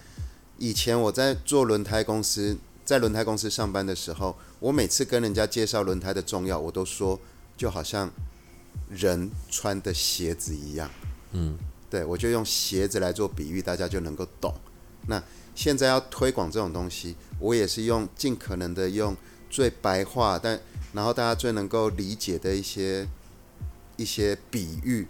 [0.58, 7.18] 以前我在做轮胎公司，在轮胎公司上班的时候，我每次跟人家介绍轮胎的重要，我都说
[7.56, 8.10] 就好像
[8.90, 10.90] 人穿的鞋子一样。
[11.32, 11.56] 嗯，
[11.88, 14.54] 对我就用鞋子来做比喻，大家就能够懂。
[15.06, 15.22] 那
[15.54, 19.16] 现在要推广这种东西，我也是用尽可能的用
[19.48, 20.60] 最白话，但
[20.92, 23.06] 然后大家最能够理解的一些
[23.96, 25.06] 一些比喻，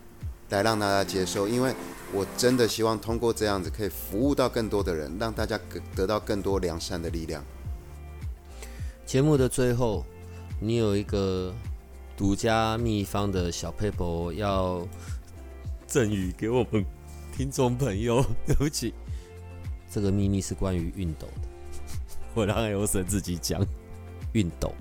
[0.51, 1.49] 来让大家接受。
[1.49, 1.75] 因为
[2.13, 7.45] 我真的希望通过这样子，可以服务到更多的人，让大家得得到更多良善的力量。
[9.05, 10.05] 节目的最后，
[10.59, 11.55] 你有一个
[12.17, 14.87] 独家秘方的小 paper 要
[15.87, 16.85] 赠予给我们
[17.37, 18.25] 听众朋友。
[18.47, 18.93] 对不起，
[19.91, 21.49] 这个秘密是关于熨斗的，
[22.35, 23.65] 我让尤神自己讲。
[24.33, 24.73] 熨斗，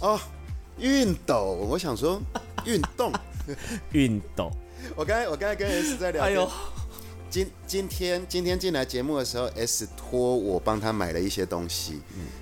[0.00, 0.18] 哦，
[0.78, 2.22] 熨斗，我想说
[2.64, 3.12] 运动。
[3.92, 4.50] 熨 斗，
[4.96, 6.50] 我刚才我刚才跟 S 在聊天，哎呦，
[7.32, 11.98] 今今天今天进来节目的时候，S 托我帮他买了一些东西，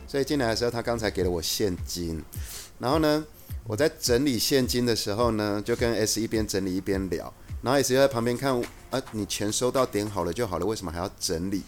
[0.08, 2.20] 所以进来的时候他刚才给了我现金，
[2.80, 3.24] 然后呢，
[3.68, 7.32] 我在整理现金的时候呢，就跟 S 一边整理一边聊，
[7.62, 8.60] 然后 S 就在旁边看，
[8.90, 11.62] 啊，你钱收到点好了就好了，为什么还要整理？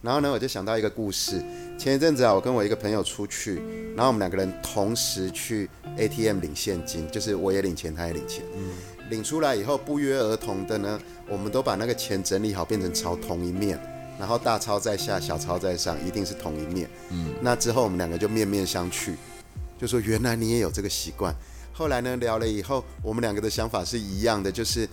[0.00, 1.42] 然后呢，我就想到一个故事，
[1.76, 3.56] 前一阵子啊，我跟我一个朋友出去，
[3.96, 8.44] 然后我们两个人同时去 ATM 领现金，就是我也领钱，他也领钱。
[9.10, 10.98] 领出来以后不约而同的呢，
[11.28, 13.78] 我们都把那个钱整理好，变成朝同一面，
[14.18, 16.88] 然后大钞在下，小钞在上，一定是同一面。
[17.10, 19.14] 嗯，那之后我们两个就面面相觑，
[19.78, 21.34] 就说原来你也有这个习惯。
[21.72, 24.88] 后来呢，聊了以后，我们两个的想法是一样的，就是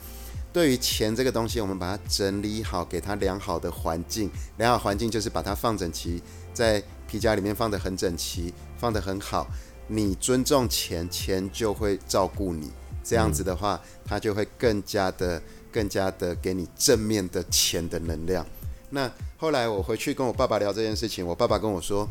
[0.52, 4.30] 对于钱这个东西，我们把它整理好，给它良好的环境。
[4.58, 6.22] 良好环境就是把它放整齐，
[6.54, 9.48] 在皮夹里面放得很整齐，放得很好。
[9.88, 12.72] 你尊重钱，钱就会照顾你。
[13.08, 15.42] 这样子的话，它就会更加的、
[15.72, 18.46] 更加的给你正面的钱的能量。
[18.90, 22.06] 那后来我回去跟我爸爸聊这件事情，我爸爸跟我说，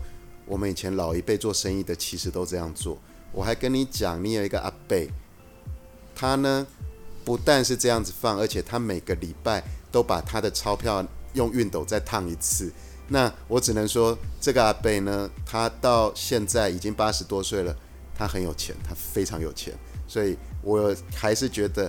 [0.47, 2.97] 我们以前老一辈做生意的其实都这样做。
[3.33, 5.11] 我还跟你讲，你有一个阿贝，
[6.15, 6.67] 他呢
[7.25, 12.73] 不但是这样子放，而且他每个礼拜都把他的钞票用熨斗再烫一次。
[13.09, 17.77] 那我只能说，这个阿贝呢，他到现在已经八十多岁了，
[18.15, 19.75] 他很有钱，他非常有钱。
[20.09, 20.37] 所以
[20.67, 21.89] 我还是觉得，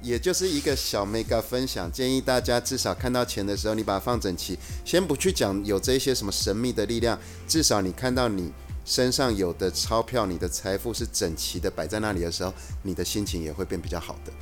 [0.00, 4.56] 也就是一个小 mega 分享，建议大家至少看到钱的时候，你把它放整齐。
[4.84, 7.18] 先不去讲有这些什么神秘的力量，
[7.48, 8.52] 至少你看到你
[8.84, 14.32] 身上有的钞票，你的财富是整齐的摆在那里的时候，你的心情也会变比较好的。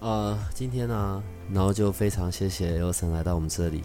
[0.00, 3.82] 呃，今天呢，然后就非常谢谢 L 神来到我们这里。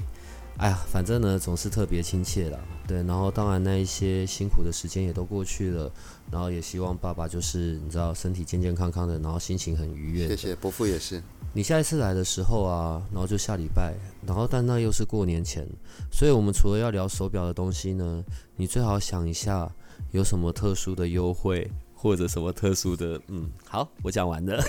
[0.59, 3.01] 哎呀，反正呢总是特别亲切啦，对。
[3.03, 5.89] 然后当然那一些辛苦的时间也都过去了，
[6.29, 10.27] 然后也希望爸爸就是你知道身体健健康康的，然后心情很愉悦。
[10.27, 11.23] 谢谢伯父也是。
[11.53, 13.95] 你下一次来的时候啊，然后就下礼拜，
[14.27, 15.65] 然后但那又是过年前，
[16.11, 18.21] 所以我们除了要聊手表的东西呢，
[18.57, 19.71] 你最好想一下
[20.11, 24.61] 有什么特殊的优惠或者什么特殊的，嗯，好，我讲完了。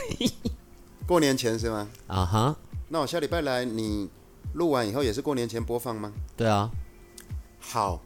[1.04, 1.88] 过年前是吗？
[2.06, 2.56] 啊哈。
[2.88, 4.08] 那我下礼拜来你。
[4.54, 6.12] 录完以后也是过年前播放吗？
[6.36, 6.70] 对啊。
[7.58, 8.00] 好，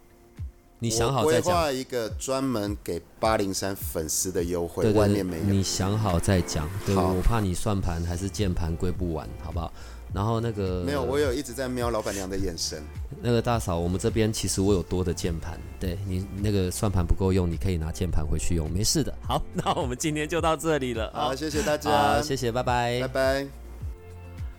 [0.78, 1.42] 你想好再讲。
[1.42, 5.44] 规划一个专门给八零三粉丝的优惠，外面没有。
[5.44, 6.68] 你想好再讲。
[6.84, 9.72] 对，我怕你算盘还是键盘归不完，好不好？
[10.12, 12.80] 然后那个没有，我有一直在瞄老板娘的眼神。
[13.20, 19.12] 那个大嫂，我们这边其实我有多的键盘，对你那个算盘不够用，你可以拿键盘回去用，没事的。
[19.22, 21.10] 好， 那我们今天就到这里了。
[21.12, 22.22] 好，谢谢大家。
[22.22, 23.00] 谢谢，拜拜。
[23.00, 23.46] 拜拜。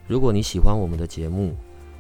[0.08, 1.56] 如果你喜欢我们的节目，